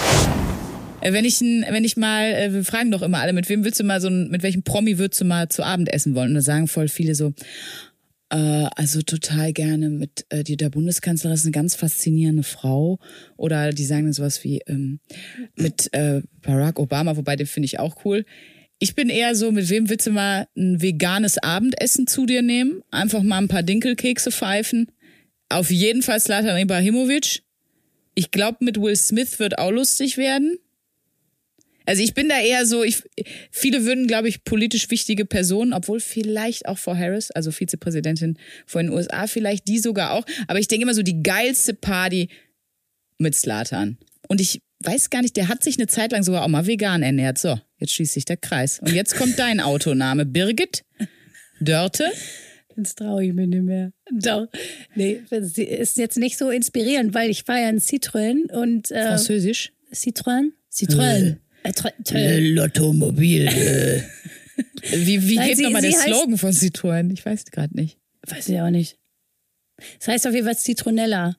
Äh, 1.05 1.13
Wenn 1.13 1.23
ich, 1.25 1.39
wenn 1.39 1.83
ich 1.83 1.97
mal, 1.97 2.23
äh, 2.33 2.51
wir 2.51 2.63
fragen 2.63 2.89
doch 2.89 3.03
immer 3.03 3.19
alle, 3.19 3.31
mit 3.33 3.47
wem 3.47 3.63
willst 3.63 3.79
du 3.79 3.83
mal 3.83 4.01
so, 4.01 4.07
ein- 4.07 4.29
mit 4.29 4.41
welchem 4.41 4.63
Promi 4.63 4.97
würdest 4.97 5.21
du 5.21 5.25
mal 5.25 5.49
zu 5.49 5.63
Abend 5.63 5.93
essen 5.93 6.15
wollen? 6.15 6.29
Und 6.29 6.35
da 6.35 6.41
sagen 6.41 6.67
voll 6.67 6.87
viele 6.87 7.13
so, 7.13 7.33
äh, 8.31 8.65
also 8.75 9.03
total 9.03 9.53
gerne 9.53 9.89
mit 9.91 10.25
äh, 10.29 10.43
die 10.43 10.57
der 10.57 10.71
Bundeskanzlerin 10.71 11.35
ist 11.35 11.45
eine 11.45 11.51
ganz 11.51 11.75
faszinierende 11.75 12.41
Frau. 12.41 12.97
Oder 13.37 13.69
die 13.71 13.85
sagen 13.85 14.05
dann 14.05 14.13
sowas 14.13 14.43
wie 14.43 14.61
ähm, 14.65 14.99
mit 15.55 15.93
äh, 15.93 16.23
Barack 16.41 16.79
Obama, 16.79 17.15
wobei 17.17 17.35
den 17.35 17.45
finde 17.45 17.65
ich 17.65 17.77
auch 17.77 18.03
cool. 18.03 18.25
Ich 18.79 18.95
bin 18.95 19.09
eher 19.09 19.35
so, 19.35 19.51
mit 19.51 19.69
wem 19.69 19.89
willst 19.89 20.07
du 20.07 20.11
mal 20.11 20.47
ein 20.57 20.81
veganes 20.81 21.37
Abendessen 21.37 22.07
zu 22.07 22.25
dir 22.25 22.41
nehmen? 22.41 22.81
Einfach 22.89 23.21
mal 23.21 23.37
ein 23.37 23.47
paar 23.47 23.63
Dinkelkekse 23.63 24.31
pfeifen. 24.31 24.87
Auf 25.49 25.69
jeden 25.69 26.01
Fall 26.01 26.19
Slatan 26.19 26.57
Ibrahimovic. 26.57 27.43
Ich 28.15 28.31
glaube, 28.31 28.57
mit 28.65 28.81
Will 28.81 28.95
Smith 28.95 29.37
wird 29.39 29.59
auch 29.59 29.71
lustig 29.71 30.17
werden. 30.17 30.57
Also 31.85 32.01
ich 32.01 32.13
bin 32.13 32.29
da 32.29 32.39
eher 32.39 32.65
so, 32.65 32.83
ich, 32.83 33.03
viele 33.51 33.85
würden, 33.85 34.07
glaube 34.07 34.27
ich, 34.27 34.43
politisch 34.43 34.89
wichtige 34.89 35.25
Personen, 35.25 35.73
obwohl 35.73 35.99
vielleicht 35.99 36.67
auch 36.67 36.77
Frau 36.77 36.95
Harris, 36.95 37.31
also 37.31 37.51
Vizepräsidentin 37.51 38.37
von 38.65 38.87
den 38.87 38.93
USA, 38.93 39.27
vielleicht 39.27 39.67
die 39.67 39.79
sogar 39.79 40.11
auch. 40.11 40.25
Aber 40.47 40.59
ich 40.59 40.67
denke 40.67 40.83
immer 40.83 40.93
so, 40.93 41.03
die 41.03 41.21
geilste 41.21 41.73
Party 41.73 42.29
mit 43.17 43.35
Slatan. 43.35 43.97
Und 44.27 44.41
ich 44.41 44.61
weiß 44.83 45.09
gar 45.09 45.21
nicht, 45.21 45.37
der 45.37 45.47
hat 45.47 45.63
sich 45.63 45.77
eine 45.77 45.87
Zeit 45.87 46.11
lang 46.11 46.23
sogar 46.23 46.43
auch 46.43 46.47
mal 46.47 46.67
vegan 46.67 47.03
ernährt. 47.03 47.37
So, 47.37 47.59
jetzt 47.77 47.93
schließt 47.93 48.13
sich 48.13 48.25
der 48.25 48.37
Kreis. 48.37 48.79
Und 48.79 48.93
jetzt 48.93 49.15
kommt 49.15 49.39
dein 49.39 49.59
Autoname. 49.59 50.25
Birgit 50.25 50.83
Dörte. 51.59 52.11
Jetzt 52.75 52.97
traue 52.97 53.25
ich 53.25 53.33
mir 53.33 53.47
nicht 53.47 53.63
mehr. 53.63 53.93
Doch. 54.11 54.47
Nee, 54.95 55.21
das 55.29 55.57
ist 55.57 55.97
jetzt 55.97 56.17
nicht 56.17 56.37
so 56.37 56.49
inspirierend, 56.49 57.13
weil 57.13 57.29
ich 57.29 57.47
war 57.47 57.59
ja 57.59 57.67
ein 57.67 57.79
Citroën 57.79 58.51
und 58.51 58.91
äh, 58.91 59.07
Französisch. 59.07 59.71
Citroën? 59.93 60.49
Citroën. 60.73 61.37
Lottomobil. 62.53 63.47
Äh. 63.47 64.03
Wie, 64.91 65.27
wie 65.27 65.35
Nein, 65.35 65.49
geht 65.49 65.59
nochmal 65.59 65.81
der 65.81 65.91
Slogan 65.91 66.37
von 66.37 66.51
Citroën? 66.51 67.11
Ich 67.11 67.25
weiß 67.25 67.45
gerade 67.45 67.75
nicht. 67.75 67.97
Weiß 68.27 68.47
ich 68.49 68.59
auch 68.59 68.69
nicht. 68.69 68.97
Das 69.99 70.07
heißt 70.07 70.27
auf 70.27 70.33
jeden 70.33 70.45
Fall 70.45 70.57
Citronella. 70.57 71.37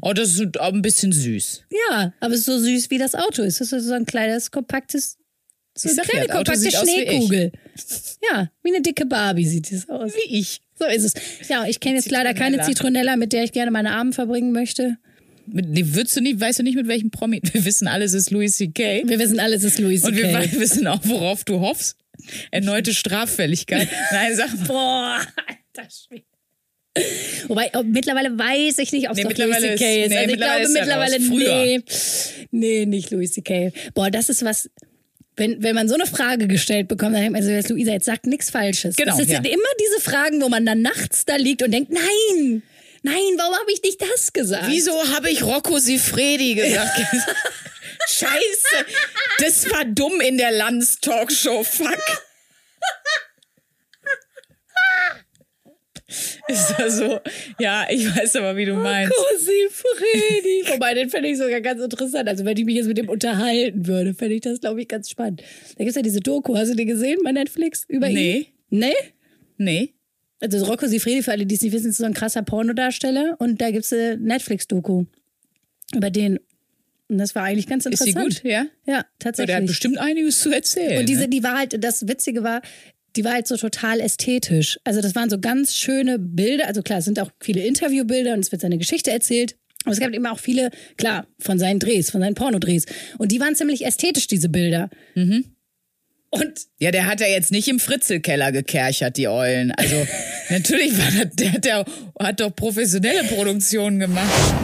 Oh, 0.00 0.12
das 0.12 0.38
ist 0.38 0.58
auch 0.58 0.72
ein 0.72 0.82
bisschen 0.82 1.12
süß. 1.12 1.64
Ja, 1.90 2.14
aber 2.20 2.34
es 2.34 2.40
ist 2.40 2.46
so 2.46 2.58
süß 2.58 2.90
wie 2.90 2.98
das 2.98 3.14
Auto 3.14 3.42
ist. 3.42 3.60
Das 3.60 3.72
ist 3.72 3.84
so 3.84 3.92
ein 3.92 4.06
kleines, 4.06 4.50
kompaktes, 4.50 5.18
so 5.76 5.88
eine 5.88 5.98
ja, 5.98 6.02
kleine, 6.04 6.24
Auto 6.34 6.52
kompakte 6.52 6.78
aus 6.78 6.86
wie. 6.86 6.90
Schneekugel. 6.90 7.52
Ja, 8.30 8.50
wie 8.62 8.74
eine 8.74 8.80
dicke 8.80 9.04
Barbie 9.04 9.46
sieht 9.46 9.70
es 9.72 9.88
aus. 9.88 10.14
Wie 10.14 10.38
ich. 10.38 10.60
So 10.78 10.86
ist 10.86 11.04
es. 11.04 11.48
Ja, 11.48 11.66
ich 11.66 11.80
kenne 11.80 11.96
jetzt 11.96 12.10
leider 12.10 12.32
keine 12.32 12.58
Zitronella. 12.58 12.66
Zitronella, 12.66 13.16
mit 13.16 13.32
der 13.32 13.44
ich 13.44 13.52
gerne 13.52 13.70
meine 13.70 13.92
Abend 13.92 14.14
verbringen 14.14 14.52
möchte. 14.52 14.96
Mit, 15.46 15.68
nee, 15.68 15.84
würdest 15.86 16.16
du 16.16 16.20
nicht, 16.20 16.40
weißt 16.40 16.58
du 16.58 16.62
nicht, 16.62 16.76
mit 16.76 16.88
welchem 16.88 17.10
Promi? 17.10 17.40
Wir 17.42 17.64
wissen 17.64 17.88
alles 17.88 18.14
ist 18.14 18.30
Louis 18.30 18.56
C.K. 18.56 19.02
Wir 19.06 19.18
wissen 19.18 19.38
alles 19.40 19.64
ist 19.64 19.78
Louis 19.78 20.02
Und 20.02 20.16
wir 20.16 20.24
C.K. 20.24 20.52
wissen 20.60 20.86
auch, 20.86 21.00
worauf 21.04 21.44
du 21.44 21.60
hoffst. 21.60 21.96
Erneute 22.50 22.94
Straffälligkeit. 22.94 23.88
Nein, 24.10 24.34
sag 24.34 24.54
mal. 24.58 24.66
Boah, 24.66 25.20
alter 25.46 25.90
Schwede. 25.90 26.24
Wobei, 27.48 27.70
oh, 27.74 27.82
mittlerweile 27.82 28.38
weiß 28.38 28.78
ich 28.78 28.90
nicht, 28.92 29.10
ob 29.10 29.16
es 29.16 29.24
Nee, 29.24 29.34
Louis 29.34 29.58
C.K. 29.58 30.04
ist- 30.04 30.10
nee, 30.10 30.16
Also 30.16 30.30
ich 30.30 30.36
glaube 30.36 30.62
ist 30.62 30.74
er 30.74 30.80
mittlerweile, 30.80 31.20
nee. 31.20 31.80
Nee, 32.50 32.86
nicht 32.86 33.10
Louis 33.10 33.32
C.K. 33.32 33.72
Boah, 33.94 34.10
das 34.10 34.30
ist 34.30 34.44
was, 34.44 34.70
wenn, 35.36 35.62
wenn 35.62 35.74
man 35.74 35.88
so 35.88 35.94
eine 35.94 36.06
Frage 36.06 36.46
gestellt 36.48 36.88
bekommt, 36.88 37.14
dann 37.14 37.20
denkt 37.20 37.34
man 37.34 37.42
so, 37.42 37.50
jetzt, 37.50 37.68
Luisa, 37.68 37.92
jetzt 37.92 38.06
sagt 38.06 38.26
nichts 38.26 38.50
Falsches. 38.50 38.96
Genau, 38.96 39.16
das 39.16 39.26
sind 39.26 39.30
ja. 39.30 39.52
immer 39.52 39.68
diese 39.78 40.00
Fragen, 40.00 40.40
wo 40.40 40.48
man 40.48 40.64
dann 40.64 40.80
nachts 40.80 41.26
da 41.26 41.36
liegt 41.36 41.62
und 41.62 41.70
denkt, 41.70 41.92
nein, 41.92 42.62
nein, 43.06 43.38
warum 43.38 43.54
habe 43.54 43.72
ich 43.72 43.82
nicht 43.82 44.00
das 44.00 44.32
gesagt? 44.32 44.66
Wieso 44.68 44.92
habe 45.14 45.30
ich 45.30 45.42
Rocco 45.42 45.78
Sifredi 45.78 46.54
gesagt? 46.54 46.98
Scheiße. 48.08 48.86
Das 49.38 49.70
war 49.70 49.84
dumm 49.84 50.20
in 50.20 50.38
der 50.38 50.50
Lanz-Talkshow. 50.52 51.64
Fuck. 51.64 51.98
Ist 56.48 56.74
das 56.78 56.98
so? 56.98 57.20
Ja, 57.58 57.86
ich 57.90 58.06
weiß 58.16 58.36
aber, 58.36 58.56
wie 58.56 58.64
du 58.64 58.74
meinst. 58.74 59.12
Cosi 59.12 59.68
Freddy. 59.70 60.62
Wobei, 60.72 60.94
den 60.94 61.10
fände 61.10 61.28
ich 61.28 61.38
sogar 61.38 61.60
ganz 61.60 61.82
interessant. 61.82 62.28
Also, 62.28 62.44
wenn 62.44 62.56
ich 62.56 62.64
mich 62.64 62.76
jetzt 62.76 62.86
mit 62.86 62.98
dem 62.98 63.08
unterhalten 63.08 63.86
würde, 63.86 64.14
fände 64.14 64.36
ich 64.36 64.42
das, 64.42 64.60
glaube 64.60 64.80
ich, 64.80 64.86
ganz 64.88 65.10
spannend. 65.10 65.42
Da 65.76 65.78
gibt 65.78 65.90
es 65.90 65.96
ja 65.96 66.02
diese 66.02 66.20
Doku. 66.20 66.56
Hast 66.56 66.70
du 66.70 66.76
die 66.76 66.84
gesehen 66.84 67.18
bei 67.24 67.32
Netflix 67.32 67.84
über 67.88 68.08
ihn? 68.08 68.14
Nee. 68.14 68.46
Nee? 68.70 68.94
Nee. 69.56 69.95
Also, 70.40 70.64
Rocco 70.64 70.86
Sifredi, 70.86 71.22
für 71.22 71.32
alle, 71.32 71.46
die 71.46 71.54
es 71.54 71.62
nicht 71.62 71.72
wissen, 71.72 71.90
ist 71.90 71.96
so 71.98 72.04
ein 72.04 72.14
krasser 72.14 72.42
Pornodarsteller. 72.42 73.36
Und 73.38 73.60
da 73.60 73.70
gibt 73.70 73.84
es 73.84 73.92
eine 73.92 74.16
Netflix-Doku 74.18 75.04
über 75.94 76.10
den. 76.10 76.38
Und 77.08 77.18
das 77.18 77.34
war 77.34 77.44
eigentlich 77.44 77.66
ganz 77.66 77.86
Ist 77.86 78.00
interessant. 78.00 78.34
sie 78.34 78.40
gut? 78.42 78.50
Ja. 78.50 78.66
Ja, 78.86 79.04
tatsächlich. 79.18 79.46
der 79.46 79.56
hat 79.56 79.66
bestimmt 79.66 79.98
einiges 79.98 80.40
zu 80.40 80.50
erzählen. 80.50 80.98
Und 80.98 81.08
diese, 81.08 81.22
ne? 81.22 81.28
die 81.28 81.42
war 81.42 81.56
halt, 81.56 81.82
das 81.82 82.08
Witzige 82.08 82.42
war, 82.42 82.62
die 83.14 83.24
war 83.24 83.32
halt 83.32 83.46
so 83.46 83.56
total 83.56 84.00
ästhetisch. 84.00 84.78
Also 84.84 85.00
das 85.00 85.14
waren 85.14 85.30
so 85.30 85.38
ganz 85.38 85.74
schöne 85.74 86.18
Bilder. 86.18 86.66
Also 86.66 86.82
klar, 86.82 86.98
es 86.98 87.04
sind 87.04 87.18
auch 87.20 87.30
viele 87.40 87.62
Interviewbilder 87.62 88.34
und 88.34 88.40
es 88.40 88.52
wird 88.52 88.60
seine 88.60 88.78
Geschichte 88.78 89.10
erzählt. 89.10 89.56
Aber 89.84 89.92
es 89.92 90.00
gab 90.00 90.12
immer 90.12 90.32
auch 90.32 90.40
viele, 90.40 90.70
klar, 90.96 91.28
von 91.38 91.60
seinen 91.60 91.78
Drehs, 91.78 92.10
von 92.10 92.20
seinen 92.20 92.34
Pornodrehs. 92.34 92.86
Und 93.18 93.30
die 93.30 93.38
waren 93.38 93.54
ziemlich 93.54 93.86
ästhetisch, 93.86 94.26
diese 94.26 94.48
Bilder. 94.48 94.90
Und 96.40 96.66
Ja, 96.78 96.90
der 96.90 97.06
hat 97.06 97.20
ja 97.20 97.26
jetzt 97.26 97.52
nicht 97.52 97.68
im 97.68 97.78
Fritzelkeller 97.78 98.52
gekerchert, 98.52 99.16
die 99.16 99.28
Eulen. 99.28 99.72
Also, 99.72 100.06
natürlich 100.50 100.96
war 100.98 101.10
das, 101.10 101.34
der 101.34 101.52
hat, 101.52 101.66
ja, 101.66 101.84
hat 102.20 102.40
doch 102.40 102.54
professionelle 102.54 103.24
Produktionen 103.24 103.98
gemacht. 103.98 104.54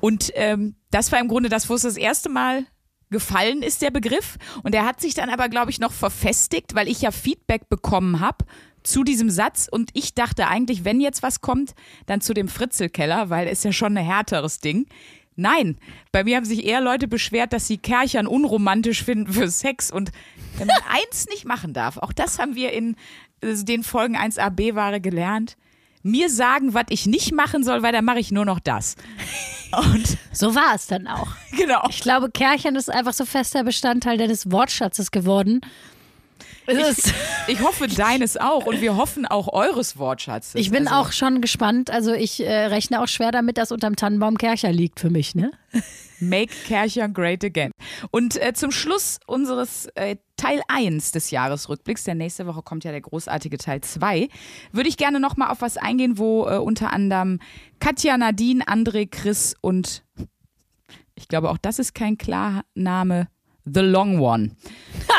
Und 0.00 0.32
ähm, 0.34 0.76
das 0.90 1.10
war 1.12 1.20
im 1.20 1.28
Grunde 1.28 1.48
das, 1.48 1.68
wo 1.68 1.74
es 1.74 1.82
das 1.82 1.96
erste 1.96 2.28
Mal 2.28 2.66
gefallen 3.10 3.62
ist, 3.62 3.80
der 3.80 3.90
Begriff. 3.90 4.36
Und 4.62 4.74
er 4.74 4.84
hat 4.84 5.00
sich 5.00 5.14
dann 5.14 5.30
aber, 5.30 5.48
glaube 5.48 5.70
ich, 5.70 5.80
noch 5.80 5.92
verfestigt, 5.92 6.74
weil 6.74 6.88
ich 6.88 7.00
ja 7.02 7.10
Feedback 7.10 7.68
bekommen 7.68 8.20
habe 8.20 8.44
zu 8.82 9.02
diesem 9.02 9.30
Satz. 9.30 9.68
Und 9.70 9.90
ich 9.94 10.14
dachte 10.14 10.46
eigentlich, 10.46 10.84
wenn 10.84 11.00
jetzt 11.00 11.22
was 11.22 11.40
kommt, 11.40 11.74
dann 12.06 12.20
zu 12.20 12.34
dem 12.34 12.48
Fritzelkeller, 12.48 13.30
weil 13.30 13.48
ist 13.48 13.64
ja 13.64 13.72
schon 13.72 13.96
ein 13.96 14.04
härteres 14.04 14.60
Ding. 14.60 14.86
Nein, 15.36 15.78
bei 16.12 16.24
mir 16.24 16.36
haben 16.36 16.44
sich 16.44 16.64
eher 16.64 16.80
Leute 16.80 17.08
beschwert, 17.08 17.52
dass 17.52 17.66
sie 17.66 17.78
Kerchern 17.78 18.26
unromantisch 18.26 19.02
finden 19.02 19.32
für 19.32 19.48
Sex. 19.48 19.90
Und 19.90 20.12
wenn 20.58 20.68
man 20.68 20.76
eins 20.88 21.26
nicht 21.28 21.44
machen 21.44 21.72
darf, 21.72 21.98
auch 21.98 22.12
das 22.12 22.38
haben 22.38 22.54
wir 22.54 22.72
in 22.72 22.96
äh, 23.40 23.54
den 23.54 23.82
Folgen 23.82 24.16
1AB-Ware 24.16 25.00
gelernt, 25.00 25.56
mir 26.04 26.28
sagen, 26.28 26.74
was 26.74 26.84
ich 26.90 27.06
nicht 27.06 27.32
machen 27.32 27.64
soll, 27.64 27.82
weil 27.82 27.92
dann 27.92 28.04
mache 28.04 28.18
ich 28.18 28.30
nur 28.30 28.44
noch 28.44 28.60
das. 28.60 28.94
Und 29.76 30.18
So 30.32 30.54
war 30.54 30.74
es 30.74 30.86
dann 30.86 31.06
auch. 31.06 31.28
genau. 31.56 31.84
Ich 31.88 32.00
glaube, 32.00 32.30
Kärchen 32.30 32.76
ist 32.76 32.90
einfach 32.90 33.14
so 33.14 33.24
fester 33.24 33.64
Bestandteil 33.64 34.18
deines 34.18 34.52
Wortschatzes 34.52 35.10
geworden. 35.10 35.62
Ist, 36.66 37.12
Ich 37.46 37.60
hoffe 37.60 37.88
deines 37.88 38.36
auch 38.36 38.66
und 38.66 38.80
wir 38.80 38.96
hoffen 38.96 39.26
auch 39.26 39.52
eures 39.52 39.98
Wortschatzes. 39.98 40.54
ich 40.54 40.70
bin 40.70 40.88
also, 40.88 41.00
auch 41.00 41.12
schon 41.12 41.40
gespannt. 41.40 41.90
Also 41.90 42.12
ich 42.12 42.40
äh, 42.40 42.66
rechne 42.66 43.02
auch 43.02 43.08
schwer 43.08 43.32
damit, 43.32 43.58
dass 43.58 43.70
unterm 43.70 43.96
Tannenbaum 43.96 44.38
Kercher 44.38 44.72
liegt 44.72 45.00
für 45.00 45.10
mich, 45.10 45.34
ne? 45.34 45.50
Make 46.20 46.54
Kercher 46.66 47.08
great 47.08 47.44
again. 47.44 47.70
Und 48.10 48.40
äh, 48.40 48.54
zum 48.54 48.70
Schluss 48.70 49.18
unseres 49.26 49.86
äh, 49.94 50.16
Teil 50.36 50.62
1 50.68 51.12
des 51.12 51.30
Jahresrückblicks, 51.30 52.04
denn 52.04 52.18
nächste 52.18 52.46
Woche 52.46 52.62
kommt 52.62 52.84
ja 52.84 52.92
der 52.92 53.02
großartige 53.02 53.58
Teil 53.58 53.80
2, 53.82 54.28
würde 54.72 54.88
ich 54.88 54.96
gerne 54.96 55.20
nochmal 55.20 55.50
auf 55.50 55.60
was 55.60 55.76
eingehen, 55.76 56.18
wo 56.18 56.46
äh, 56.48 56.56
unter 56.56 56.92
anderem 56.92 57.40
Katja, 57.78 58.16
Nadine, 58.16 58.64
André, 58.64 59.08
Chris 59.10 59.54
und 59.60 60.02
ich 61.14 61.28
glaube 61.28 61.50
auch 61.50 61.58
das 61.58 61.78
ist 61.78 61.94
kein 61.94 62.16
Klarname, 62.18 63.28
The 63.66 63.80
Long 63.80 64.18
One. 64.20 64.56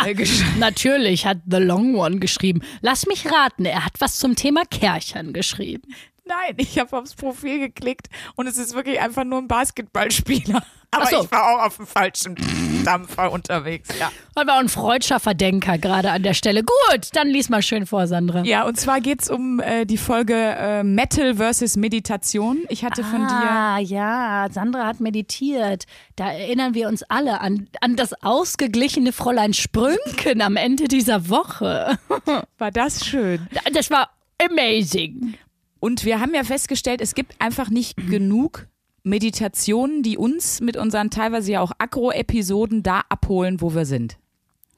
äh, 0.05 0.11
gesch- 0.13 0.43
Natürlich 0.59 1.25
hat 1.25 1.39
The 1.49 1.57
Long 1.57 1.95
One 1.95 2.17
geschrieben. 2.19 2.61
Lass 2.81 3.05
mich 3.07 3.25
raten, 3.31 3.65
er 3.65 3.85
hat 3.85 3.93
was 3.99 4.17
zum 4.17 4.35
Thema 4.35 4.63
Kärchern 4.65 5.33
geschrieben. 5.33 5.93
Nein, 6.27 6.55
ich 6.57 6.79
habe 6.79 6.97
aufs 6.97 7.13
Profil 7.15 7.59
geklickt 7.59 8.07
und 8.35 8.47
es 8.47 8.57
ist 8.57 8.73
wirklich 8.73 8.99
einfach 8.99 9.23
nur 9.23 9.39
ein 9.39 9.47
Basketballspieler. 9.47 10.63
Aber 10.91 11.05
so. 11.07 11.23
ich 11.23 11.31
war 11.31 11.55
auch 11.61 11.65
auf 11.67 11.77
dem 11.77 11.85
falschen 11.87 12.35
Dampfer 12.85 13.31
unterwegs, 13.31 13.89
ja. 13.99 14.11
Das 14.35 14.47
war 14.47 14.59
ein 14.59 14.69
freudscher 14.69 15.19
Verdenker 15.19 15.77
gerade 15.77 16.11
an 16.11 16.23
der 16.23 16.33
Stelle. 16.33 16.63
Gut, 16.63 17.09
dann 17.13 17.27
lies 17.27 17.49
mal 17.49 17.61
schön 17.61 17.85
vor, 17.85 18.07
Sandra. 18.07 18.43
Ja, 18.43 18.65
und 18.65 18.79
zwar 18.79 19.01
geht's 19.01 19.29
um 19.29 19.59
äh, 19.59 19.85
die 19.85 19.97
Folge 19.97 20.33
äh, 20.33 20.83
Metal 20.83 21.35
versus 21.35 21.77
Meditation. 21.77 22.59
Ich 22.69 22.83
hatte 22.83 23.03
von 23.03 23.21
dir. 23.21 23.49
Ah, 23.49 23.79
ja, 23.79 24.47
Sandra 24.51 24.85
hat 24.85 24.99
meditiert. 24.99 25.85
Da 26.15 26.31
erinnern 26.31 26.73
wir 26.73 26.87
uns 26.87 27.03
alle 27.03 27.41
an, 27.41 27.67
an 27.81 27.95
das 27.95 28.13
ausgeglichene 28.23 29.11
Fräulein 29.11 29.53
Sprünken 29.53 30.41
am 30.41 30.55
Ende 30.55 30.87
dieser 30.87 31.29
Woche. 31.29 31.97
War 32.57 32.71
das 32.71 33.05
schön? 33.05 33.47
Das 33.73 33.89
war 33.89 34.09
amazing. 34.41 35.35
Und 35.79 36.03
wir 36.05 36.19
haben 36.19 36.33
ja 36.33 36.43
festgestellt, 36.43 37.01
es 37.01 37.15
gibt 37.15 37.39
einfach 37.39 37.69
nicht 37.69 37.95
genug 38.09 38.67
Meditationen, 39.05 40.03
die 40.03 40.17
uns 40.17 40.59
mit 40.61 40.75
unseren 40.77 41.09
teilweise 41.11 41.51
ja 41.53 41.61
auch 41.61 41.71
Agro-Episoden 41.77 42.83
da 42.83 43.01
abholen, 43.09 43.61
wo 43.61 43.73
wir 43.73 43.85
sind. 43.85 44.17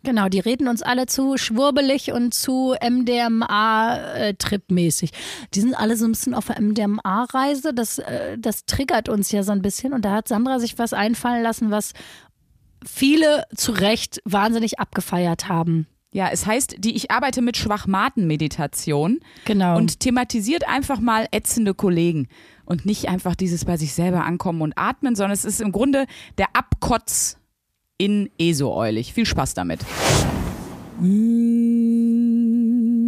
Genau, 0.04 0.30
die 0.30 0.40
reden 0.40 0.68
uns 0.68 0.84
alle 0.84 1.06
zu 1.08 1.38
schwurbelig 1.38 2.12
und 2.14 2.34
zu 2.34 2.76
MDMA-Trip-mäßig. 3.88 5.12
Die 5.54 5.60
sind 5.62 5.74
alle 5.76 5.98
so 5.98 6.06
ein 6.06 6.12
bisschen 6.12 6.34
auf 6.34 6.48
der 6.48 6.62
MDMA-Reise. 6.62 7.74
Das, 7.74 8.00
äh, 8.00 8.38
das 8.38 8.66
triggert 8.66 9.10
uns 9.10 9.32
ja 9.32 9.44
so 9.44 9.52
ein 9.52 9.62
bisschen. 9.62 9.94
Und 9.94 10.06
da 10.06 10.12
hat 10.14 10.28
Sandra 10.28 10.60
sich 10.60 10.78
was 10.78 10.94
einfallen 10.94 11.44
lassen, 11.44 11.72
was 11.72 11.94
viele 12.86 13.44
zu 13.56 13.72
Recht 13.72 14.22
wahnsinnig 14.24 14.80
abgefeiert 14.80 15.50
haben. 15.50 15.88
Ja, 16.14 16.30
es 16.32 16.46
heißt, 16.46 16.76
die 16.80 16.96
Ich 16.96 17.12
arbeite 17.12 17.42
mit 17.42 17.58
Schwachmaten-Meditation 17.58 19.20
Genau. 19.46 19.78
und 19.78 20.00
thematisiert 20.00 20.68
einfach 20.68 21.00
mal 21.00 21.28
ätzende 21.32 21.74
Kollegen 21.74 22.30
und 22.68 22.86
nicht 22.86 23.10
einfach 23.10 23.36
dieses 23.36 23.66
bei 23.66 23.78
sich 23.78 23.94
selber 23.94 24.26
ankommen 24.26 24.62
und 24.62 24.74
atmen, 24.76 25.16
sondern 25.16 25.32
es 25.34 25.46
ist 25.46 25.62
im 25.62 25.72
Grunde 25.72 26.06
der 26.38 26.48
Abkotz 26.54 27.38
in 27.98 28.30
ESO-Eulig. 28.38 29.14
Viel 29.14 29.26
Spaß 29.26 29.54
damit. 29.54 29.80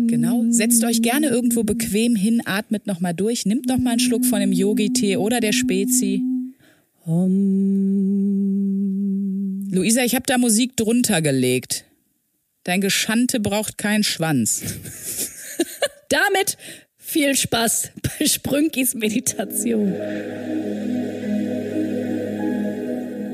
Genau. 0.08 0.46
Setzt 0.50 0.84
euch 0.84 1.02
gerne 1.02 1.28
irgendwo 1.28 1.64
bequem 1.64 2.16
hin, 2.16 2.42
atmet 2.46 2.88
nochmal 2.88 3.14
durch, 3.14 3.46
nimmt 3.46 3.68
nochmal 3.68 3.94
einen 3.94 4.00
Schluck 4.00 4.26
von 4.26 4.40
dem 4.40 4.54
Yogi-Tee 4.54 5.18
oder 5.18 5.40
der 5.42 5.52
Spezi. 5.52 6.24
Luisa, 9.72 10.04
ich 10.04 10.16
habe 10.16 10.26
da 10.26 10.38
Musik 10.38 10.78
drunter 10.78 11.22
gelegt. 11.22 11.86
Dein 12.64 12.82
Geschante 12.82 13.40
braucht 13.40 13.78
keinen 13.78 14.04
Schwanz. 14.04 14.62
Damit 16.10 16.58
viel 17.10 17.36
Spaß 17.36 17.90
bei 18.04 18.28
Sprünkis 18.28 18.94
Meditation. 18.94 19.94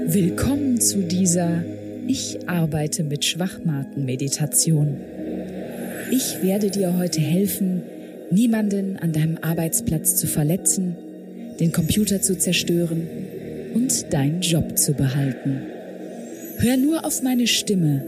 Willkommen 0.05 0.79
zu 0.79 0.99
dieser 0.99 1.61
Ich 2.07 2.47
arbeite 2.47 3.03
mit 3.03 3.25
Schwachmaten 3.25 4.05
Meditation. 4.05 4.95
Ich 6.09 6.41
werde 6.41 6.71
dir 6.71 6.97
heute 6.97 7.19
helfen, 7.19 7.83
niemanden 8.31 8.95
an 8.95 9.11
deinem 9.11 9.39
Arbeitsplatz 9.41 10.15
zu 10.15 10.27
verletzen, 10.27 10.95
den 11.59 11.73
Computer 11.73 12.21
zu 12.21 12.37
zerstören 12.37 13.05
und 13.73 14.13
deinen 14.13 14.39
Job 14.39 14.77
zu 14.77 14.93
behalten. 14.93 15.63
Hör 16.59 16.77
nur 16.77 17.03
auf 17.03 17.23
meine 17.23 17.47
Stimme. 17.47 18.05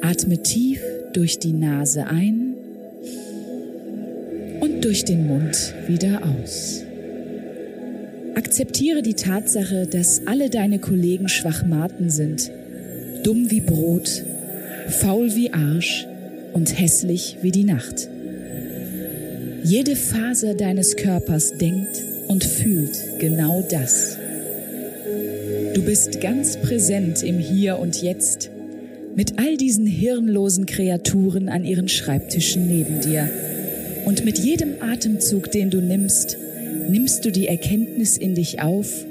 Atme 0.00 0.42
tief 0.42 0.80
durch 1.12 1.38
die 1.38 1.52
Nase 1.52 2.06
ein 2.06 2.49
und 4.60 4.84
durch 4.84 5.04
den 5.04 5.26
Mund 5.26 5.74
wieder 5.86 6.22
aus. 6.22 6.84
Akzeptiere 8.34 9.02
die 9.02 9.14
Tatsache, 9.14 9.86
dass 9.86 10.26
alle 10.26 10.50
deine 10.50 10.78
Kollegen 10.78 11.28
Schwachmaten 11.28 12.10
sind, 12.10 12.50
dumm 13.24 13.50
wie 13.50 13.60
Brot, 13.60 14.24
faul 14.88 15.34
wie 15.34 15.52
Arsch 15.52 16.06
und 16.52 16.78
hässlich 16.78 17.38
wie 17.42 17.50
die 17.50 17.64
Nacht. 17.64 18.08
Jede 19.62 19.94
Faser 19.94 20.54
deines 20.54 20.96
Körpers 20.96 21.52
denkt 21.58 22.02
und 22.28 22.44
fühlt 22.44 22.96
genau 23.18 23.62
das. 23.68 24.16
Du 25.74 25.82
bist 25.82 26.20
ganz 26.20 26.56
präsent 26.56 27.22
im 27.22 27.38
Hier 27.38 27.78
und 27.78 28.00
Jetzt 28.00 28.50
mit 29.16 29.38
all 29.38 29.56
diesen 29.56 29.86
hirnlosen 29.86 30.66
Kreaturen 30.66 31.48
an 31.48 31.64
ihren 31.64 31.88
Schreibtischen 31.88 32.68
neben 32.68 33.00
dir. 33.00 33.28
Und 34.04 34.24
mit 34.24 34.38
jedem 34.38 34.74
Atemzug, 34.80 35.50
den 35.50 35.70
du 35.70 35.80
nimmst, 35.80 36.36
nimmst 36.88 37.24
du 37.24 37.30
die 37.30 37.46
Erkenntnis 37.46 38.16
in 38.16 38.34
dich 38.34 38.60
auf, 38.60 39.04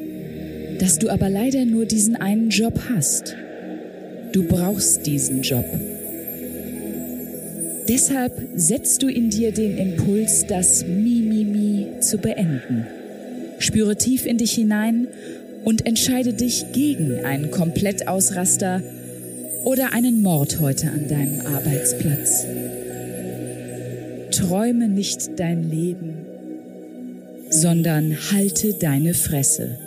dass 0.80 0.99
du 0.99 1.10
aber 1.10 1.30
leider 1.30 1.65
nur 1.65 1.86
diesen 1.86 2.15
einen 2.15 2.49
Job 2.49 2.80
hast. 2.89 3.36
Du 4.32 4.43
brauchst 4.43 5.06
diesen 5.06 5.41
Job. 5.41 5.65
Deshalb 7.88 8.34
setzt 8.56 9.02
du 9.02 9.08
in 9.08 9.30
dir 9.30 9.52
den 9.52 9.78
Impuls, 9.78 10.45
das 10.47 10.86
Mimimi 10.86 11.88
zu 12.02 12.19
beenden. 12.19 12.86
Spüre 13.58 13.95
tief 13.95 14.25
in 14.25 14.38
dich 14.38 14.54
hinein 14.54 15.08
und 15.65 15.86
entscheide 15.86 16.34
dich 16.34 16.67
gegen 16.71 17.25
einen 17.25 17.49
Komplettausraster 17.52 18.84
oder 19.65 19.91
einen 19.93 20.21
Mord 20.21 20.60
heute 20.60 20.91
an 20.91 21.08
deinem 21.08 21.45
Arbeitsplatz. 21.45 22.45
Träume 24.31 24.87
nicht 24.87 25.39
dein 25.39 25.69
Leben, 25.69 26.25
sondern 27.49 28.15
halte 28.31 28.73
deine 28.73 29.13
Fresse. 29.13 29.79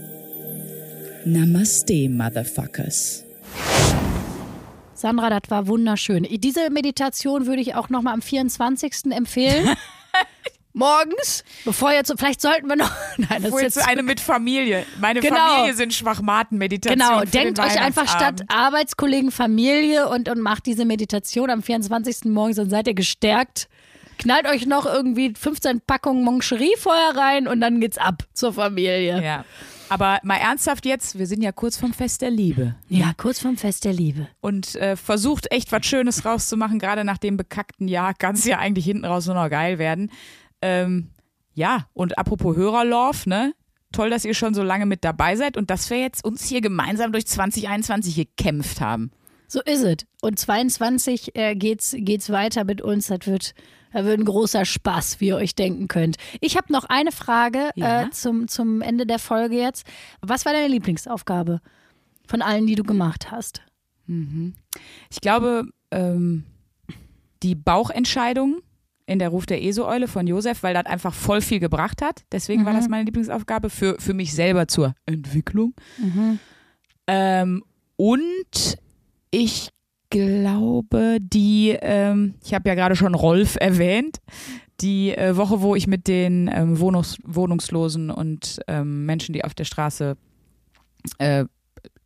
Namaste, 1.24 2.08
Motherfuckers. 2.08 3.24
Sandra, 4.94 5.30
das 5.30 5.50
war 5.50 5.66
wunderschön. 5.66 6.26
Diese 6.30 6.70
Meditation 6.70 7.46
würde 7.46 7.60
ich 7.62 7.74
auch 7.74 7.88
nochmal 7.88 8.14
am 8.14 8.22
24. 8.22 9.12
empfehlen. 9.12 9.68
Morgens, 10.74 11.44
bevor 11.66 11.92
jetzt, 11.92 12.12
vielleicht 12.16 12.40
sollten 12.40 12.66
wir 12.66 12.76
noch, 12.76 12.90
nein, 13.18 13.42
das 13.42 13.54
ist 13.54 13.60
jetzt 13.60 13.76
jetzt 13.76 13.88
eine 13.88 14.02
mit 14.02 14.20
Familie. 14.20 14.86
Meine 15.00 15.20
Genau. 15.20 15.36
Familie 15.36 15.74
sind 15.74 15.92
Schwachmaten-Meditation. 15.92 16.98
Genau, 16.98 17.20
für 17.20 17.26
denkt 17.26 17.58
den 17.58 17.64
euch 17.64 17.78
einfach 17.78 18.08
statt 18.08 18.42
Arbeitskollegen 18.48 19.30
Familie 19.30 20.08
und, 20.08 20.30
und 20.30 20.40
macht 20.40 20.64
diese 20.64 20.86
Meditation 20.86 21.50
am 21.50 21.62
24. 21.62 22.24
morgens, 22.24 22.56
dann 22.56 22.70
seid 22.70 22.86
ihr 22.86 22.94
gestärkt. 22.94 23.68
Knallt 24.22 24.46
euch 24.46 24.66
noch 24.66 24.86
irgendwie 24.86 25.34
15 25.36 25.80
Packungen 25.80 26.22
Moncherie 26.22 26.76
vorher 26.78 27.16
rein 27.16 27.48
und 27.48 27.60
dann 27.60 27.80
geht's 27.80 27.98
ab 27.98 28.22
zur 28.32 28.52
Familie. 28.52 29.20
Ja. 29.20 29.44
Aber 29.88 30.20
mal 30.22 30.36
ernsthaft 30.36 30.86
jetzt, 30.86 31.18
wir 31.18 31.26
sind 31.26 31.42
ja 31.42 31.50
kurz 31.50 31.76
vom 31.76 31.92
Fest 31.92 32.22
der 32.22 32.30
Liebe. 32.30 32.76
Ja, 32.88 33.14
kurz 33.16 33.40
vorm 33.40 33.56
Fest 33.56 33.84
der 33.84 33.92
Liebe. 33.92 34.28
Und 34.40 34.76
äh, 34.76 34.94
versucht 34.94 35.50
echt 35.50 35.72
was 35.72 35.84
Schönes 35.84 36.24
rauszumachen, 36.24 36.78
gerade 36.78 37.04
nach 37.04 37.18
dem 37.18 37.36
bekackten 37.36 37.88
Jahr 37.88 38.14
kann 38.14 38.36
es 38.36 38.44
ja 38.44 38.58
eigentlich 38.58 38.84
hinten 38.84 39.04
raus 39.04 39.26
nur 39.26 39.34
noch 39.34 39.50
geil 39.50 39.80
werden. 39.80 40.12
Ähm, 40.62 41.10
ja, 41.52 41.88
und 41.92 42.16
apropos 42.16 42.56
Hörerlove, 42.56 43.28
ne? 43.28 43.54
Toll, 43.90 44.08
dass 44.08 44.24
ihr 44.24 44.34
schon 44.34 44.54
so 44.54 44.62
lange 44.62 44.86
mit 44.86 45.02
dabei 45.02 45.34
seid 45.34 45.56
und 45.56 45.68
dass 45.68 45.90
wir 45.90 45.98
jetzt 45.98 46.24
uns 46.24 46.44
hier 46.44 46.60
gemeinsam 46.60 47.10
durch 47.10 47.26
2021 47.26 48.14
gekämpft 48.14 48.80
haben. 48.80 49.10
So 49.48 49.60
ist 49.60 49.82
es. 49.82 49.96
Und 50.22 50.38
22 50.38 51.36
äh, 51.36 51.54
geht's, 51.54 51.94
geht's 51.98 52.30
weiter 52.30 52.64
mit 52.64 52.80
uns. 52.80 53.08
Das 53.08 53.26
wird, 53.26 53.52
das 53.92 54.04
wird 54.04 54.18
ein 54.20 54.24
großer 54.24 54.64
Spaß, 54.64 55.20
wie 55.20 55.28
ihr 55.28 55.36
euch 55.36 55.54
denken 55.54 55.88
könnt. 55.88 56.16
Ich 56.40 56.56
habe 56.56 56.72
noch 56.72 56.84
eine 56.84 57.12
Frage 57.12 57.70
Ja. 57.76 58.02
äh, 58.04 58.10
zum, 58.10 58.48
zum 58.48 58.80
Ende 58.80 59.06
der 59.06 59.18
Folge 59.18 59.56
jetzt. 59.56 59.86
Was 60.20 60.44
war 60.44 60.52
deine 60.52 60.68
Lieblingsaufgabe 60.68 61.60
von 62.26 62.42
allen, 62.42 62.66
die 62.66 62.74
du 62.74 62.84
gemacht 62.84 63.30
hast? 63.30 63.62
Ich 65.10 65.20
glaube, 65.20 65.64
ähm, 65.90 66.44
die 67.42 67.54
Bauchentscheidung 67.54 68.60
in 69.06 69.18
der 69.18 69.30
Ruf 69.30 69.46
der 69.46 69.62
ESO-Eule 69.62 70.06
von 70.08 70.26
Josef, 70.26 70.62
weil 70.62 70.74
das 70.74 70.86
einfach 70.86 71.12
voll 71.14 71.40
viel 71.40 71.58
gebracht 71.60 72.02
hat. 72.02 72.22
Deswegen 72.30 72.64
war 72.64 72.72
das 72.72 72.88
meine 72.88 73.04
Lieblingsaufgabe 73.04 73.68
für, 73.70 73.96
für 74.00 74.14
mich 74.14 74.32
selber 74.34 74.68
zur 74.68 74.94
Entwicklung. 75.06 75.74
Ähm, 77.06 77.64
und 77.96 78.78
ich 79.30 79.70
glaube, 80.12 81.18
die, 81.20 81.76
ähm, 81.80 82.34
ich 82.44 82.54
habe 82.54 82.68
ja 82.68 82.74
gerade 82.74 82.96
schon 82.96 83.14
Rolf 83.14 83.56
erwähnt, 83.58 84.18
die 84.80 85.16
äh, 85.16 85.36
Woche, 85.36 85.62
wo 85.62 85.74
ich 85.74 85.86
mit 85.86 86.06
den 86.06 86.50
ähm, 86.52 86.78
Wohnungs 86.78 87.18
Wohnungslosen 87.24 88.10
und 88.10 88.60
ähm, 88.68 89.06
Menschen, 89.06 89.32
die 89.32 89.42
auf 89.42 89.54
der 89.54 89.64
Straße 89.64 90.16
äh, 91.18 91.46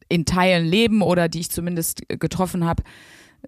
in 0.08 0.24
Teilen 0.24 0.66
leben 0.66 1.02
oder 1.02 1.28
die 1.28 1.40
ich 1.40 1.50
zumindest 1.50 2.02
getroffen 2.08 2.64
habe, 2.64 2.84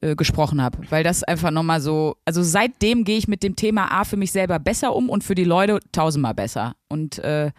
äh, 0.01 0.17
gesprochen 0.17 0.61
habe. 0.61 0.79
Weil 0.91 1.05
das 1.05 1.23
einfach 1.23 1.53
nochmal 1.53 1.81
so, 1.81 2.17
also 2.25 2.43
seitdem 2.43 3.05
gehe 3.05 3.17
ich 3.17 3.29
mit 3.29 3.45
dem 3.45 3.55
Thema 3.55 3.93
A 3.93 4.05
für 4.05 4.17
mich 4.17 4.33
selber 4.33 4.59
besser 4.59 4.95
um 4.97 5.09
und 5.09 5.23
für 5.23 5.37
die 5.37 5.45
Leute 5.45 5.79
tausendmal 5.93 6.35
besser. 6.35 6.75
Und 6.89 7.21
äh, 7.21 7.53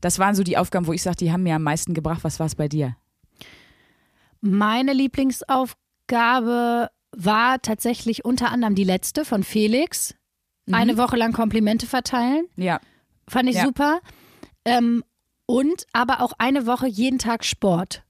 das 0.00 0.18
waren 0.18 0.34
so 0.34 0.42
die 0.42 0.56
Aufgaben, 0.56 0.86
wo 0.86 0.94
ich 0.94 1.02
sage, 1.02 1.16
die 1.16 1.30
haben 1.30 1.42
mir 1.42 1.56
am 1.56 1.62
meisten 1.62 1.92
gebracht. 1.92 2.24
Was 2.24 2.40
war 2.40 2.46
es 2.46 2.54
bei 2.54 2.68
dir? 2.68 2.96
Meine 4.40 4.92
Lieblingsaufgabe 4.92 5.87
war 6.12 7.60
tatsächlich 7.62 8.24
unter 8.24 8.50
anderem 8.50 8.74
die 8.74 8.84
letzte 8.84 9.24
von 9.24 9.42
Felix. 9.44 10.14
Eine 10.70 10.98
Woche 10.98 11.16
lang 11.16 11.32
Komplimente 11.32 11.86
verteilen. 11.86 12.46
Ja. 12.56 12.80
Fand 13.26 13.48
ich 13.48 13.56
Ja. 13.56 13.64
super. 13.64 14.00
Ähm, 14.66 15.02
und 15.46 15.86
aber 15.94 16.20
auch 16.20 16.34
eine 16.38 16.66
Woche 16.66 16.86
jeden 16.86 17.18
Tag 17.18 17.44
Sport. 17.44 18.02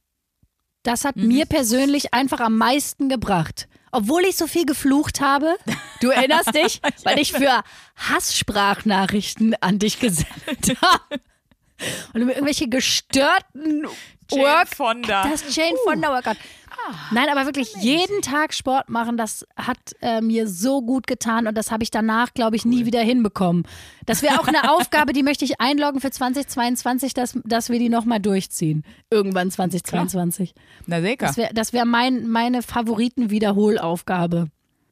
Das 0.83 1.05
hat 1.05 1.15
Mhm. 1.17 1.29
mir 1.29 1.47
persönlich 1.47 2.15
einfach 2.15 2.41
am 2.41 2.57
meisten 2.57 3.09
gebracht. 3.09 3.69
Obwohl 3.93 4.23
ich 4.25 4.37
so 4.37 4.47
viel 4.49 4.67
geflucht 4.67 5.21
habe. 5.21 5.57
Du 6.01 6.09
erinnerst 6.11 6.53
dich? 6.55 6.81
Weil 7.05 7.19
ich 7.21 7.33
für 7.33 7.63
Hasssprachnachrichten 7.97 9.55
an 9.61 9.79
dich 9.79 10.01
gesendet 10.01 10.77
habe. 10.83 11.21
Und 12.13 12.29
irgendwelche 12.29 12.69
gestörten 12.69 13.87
Work 14.31 14.75
Fonda. 14.75 15.29
das 15.31 15.55
Jane 15.55 15.77
Fonda 15.85 16.09
Workout. 16.11 16.37
Nein, 17.11 17.29
aber 17.31 17.47
wirklich 17.47 17.75
jeden 17.77 18.23
Tag 18.23 18.55
Sport 18.55 18.89
machen, 18.89 19.17
das 19.17 19.47
hat 19.57 19.79
äh, 20.01 20.21
mir 20.21 20.47
so 20.49 20.83
gut 20.83 21.07
getan 21.07 21.47
und 21.47 21.57
das 21.57 21.71
habe 21.71 21.83
ich 21.83 21.91
danach, 21.91 22.35
glaube 22.35 22.57
ich, 22.57 22.65
nie 22.65 22.87
wieder 22.87 23.01
hinbekommen. 23.01 23.65
Das 24.07 24.23
wäre 24.23 24.41
auch 24.41 24.49
eine 24.49 24.71
Aufgabe, 24.73 25.13
die 25.13 25.23
möchte 25.23 25.45
ich 25.45 25.61
einloggen 25.61 26.01
für 26.01 26.11
2022, 26.11 27.15
dass, 27.15 27.39
dass 27.45 27.71
wir 27.71 27.79
die 27.79 27.89
nochmal 27.89 28.21
durchziehen. 28.21 28.85
Irgendwann 29.11 29.51
2022. 29.51 30.55
Na 30.87 31.01
sicher. 31.01 31.17
Das 31.19 31.37
wäre 31.37 31.55
das 31.55 31.73
wär 31.73 31.85
mein, 31.85 32.29
meine 32.29 32.63
Favoriten-Wiederholaufgabe. 32.63 34.49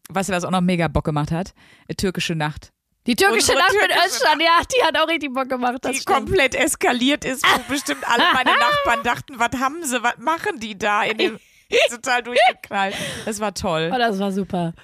Weißt 0.08 0.28
du, 0.28 0.32
was 0.32 0.44
auch 0.44 0.50
noch 0.50 0.60
mega 0.60 0.88
Bock 0.88 1.04
gemacht 1.04 1.32
hat? 1.32 1.52
Türkische 1.96 2.34
Nacht. 2.34 2.70
Die 3.06 3.14
türkische 3.14 3.52
Unsere 3.52 3.58
Nacht 3.58 3.72
mit 3.72 3.90
türkische 3.90 4.16
Özcan, 4.24 4.40
ja, 4.40 4.60
die 4.64 4.84
hat 4.84 4.98
auch 4.98 5.08
richtig 5.08 5.32
Bock 5.32 5.48
gemacht. 5.48 5.78
Das 5.82 5.92
Die 5.92 5.98
stimmt. 6.00 6.16
komplett 6.16 6.54
eskaliert 6.54 7.24
ist, 7.24 7.44
wo 7.44 7.72
bestimmt 7.72 8.08
alle 8.08 8.24
meine 8.32 8.50
Nachbarn 8.58 9.02
dachten, 9.04 9.34
was 9.38 9.60
haben 9.60 9.84
sie, 9.84 10.02
was 10.02 10.18
machen 10.18 10.58
die 10.58 10.76
da 10.76 11.04
in 11.04 11.18
dem 11.18 11.38
total 11.90 12.22
durchgeknallt. 12.22 12.94
Das 13.24 13.40
war 13.40 13.54
toll. 13.54 13.90
Oh, 13.94 13.98
das 13.98 14.18
war 14.18 14.32
super. 14.32 14.74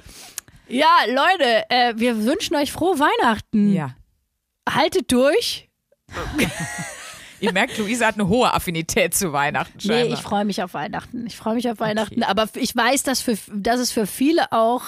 Ja, 0.68 0.88
Leute, 1.06 1.64
äh, 1.68 1.94
wir 1.96 2.24
wünschen 2.24 2.56
euch 2.56 2.72
frohe 2.72 2.98
Weihnachten. 2.98 3.72
Ja. 3.72 3.94
Haltet 4.68 5.10
durch. 5.12 5.68
Ihr 7.40 7.52
merkt, 7.52 7.76
Luisa 7.76 8.06
hat 8.06 8.14
eine 8.14 8.28
hohe 8.28 8.52
Affinität 8.54 9.14
zu 9.14 9.32
Weihnachten 9.32 9.76
Nee, 9.78 9.88
scheinbar. 9.88 10.18
ich 10.18 10.22
freue 10.22 10.44
mich 10.44 10.62
auf 10.62 10.74
Weihnachten. 10.74 11.26
Ich 11.26 11.36
freue 11.36 11.54
mich 11.54 11.68
auf 11.68 11.80
Weihnachten. 11.80 12.22
Aber 12.22 12.48
ich 12.54 12.74
weiß, 12.74 13.02
dass, 13.02 13.20
für, 13.20 13.36
dass 13.52 13.80
es 13.80 13.90
für 13.90 14.06
viele 14.06 14.52
auch 14.52 14.84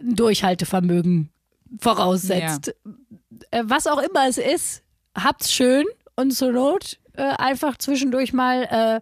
ein 0.00 0.16
Durchhaltevermögen 0.16 1.30
voraussetzt. 1.78 2.74
Äh, 3.52 3.62
Was 3.66 3.86
auch 3.86 3.98
immer 3.98 4.28
es 4.28 4.38
ist, 4.38 4.82
habt's 5.16 5.52
schön 5.52 5.84
und 6.16 6.32
zur 6.32 6.50
Not 6.50 6.98
äh, 7.14 7.22
einfach 7.22 7.76
zwischendurch 7.78 8.32
mal 8.32 8.64
äh, 8.64 9.00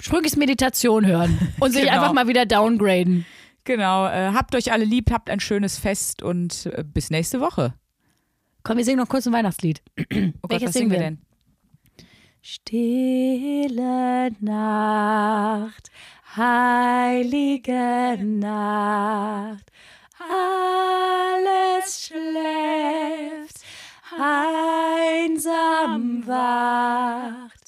Sprüngis 0.00 0.36
Meditation 0.36 1.06
hören 1.06 1.38
und 1.60 1.72
sich 1.72 1.82
Genau. 1.84 1.94
einfach 1.94 2.12
mal 2.12 2.28
wieder 2.28 2.46
downgraden. 2.46 3.24
Genau, 3.64 4.06
äh, 4.06 4.30
habt 4.32 4.54
euch 4.54 4.72
alle 4.72 4.84
lieb, 4.84 5.10
habt 5.10 5.28
ein 5.30 5.40
schönes 5.40 5.78
Fest 5.78 6.22
und 6.22 6.66
äh, 6.66 6.84
bis 6.84 7.10
nächste 7.10 7.40
Woche. 7.40 7.74
Komm, 8.62 8.76
wir 8.78 8.84
singen 8.84 8.98
noch 8.98 9.08
kurz 9.08 9.26
ein 9.26 9.32
Weihnachtslied. 9.32 9.82
Oh 9.98 10.02
Gott, 10.08 10.32
Welches 10.50 10.68
was 10.68 10.74
singen 10.74 10.90
wir 10.90 10.98
denn? 10.98 11.18
Stille 12.42 14.30
Nacht, 14.40 15.90
heilige 16.36 18.18
Nacht, 18.22 19.70
alles 20.18 22.06
schläft, 22.06 23.60
einsam 24.16 26.26
wacht 26.26 27.65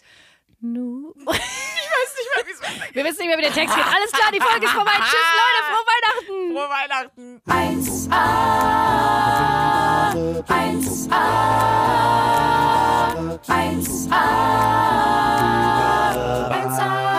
nur. 0.60 1.14
ich 1.18 1.26
weiß 1.26 2.14
nicht 2.16 2.28
mehr, 2.34 2.46
wie 2.46 2.50
es 2.52 2.60
weitergeht. 2.62 2.94
Wir 2.94 3.04
wissen 3.04 3.18
nicht 3.18 3.28
mehr, 3.28 3.38
wie 3.38 3.42
der 3.42 3.52
Text 3.52 3.74
geht. 3.74 3.84
Alles 3.84 4.12
klar, 4.12 4.30
die 4.32 4.40
Folge 4.40 4.66
ist 4.66 4.72
vorbei. 4.72 4.92
Tschüss, 4.98 5.14
Leute. 5.38 5.64
Frohe 5.68 5.86
Weihnachten. 5.92 6.52
Frohe 6.52 6.70
Weihnachten. 6.70 7.40
1A. 7.46 8.24
1A. 10.48 11.48
1A. 13.48 14.08
1A. 14.08 14.38
1A. 16.50 17.17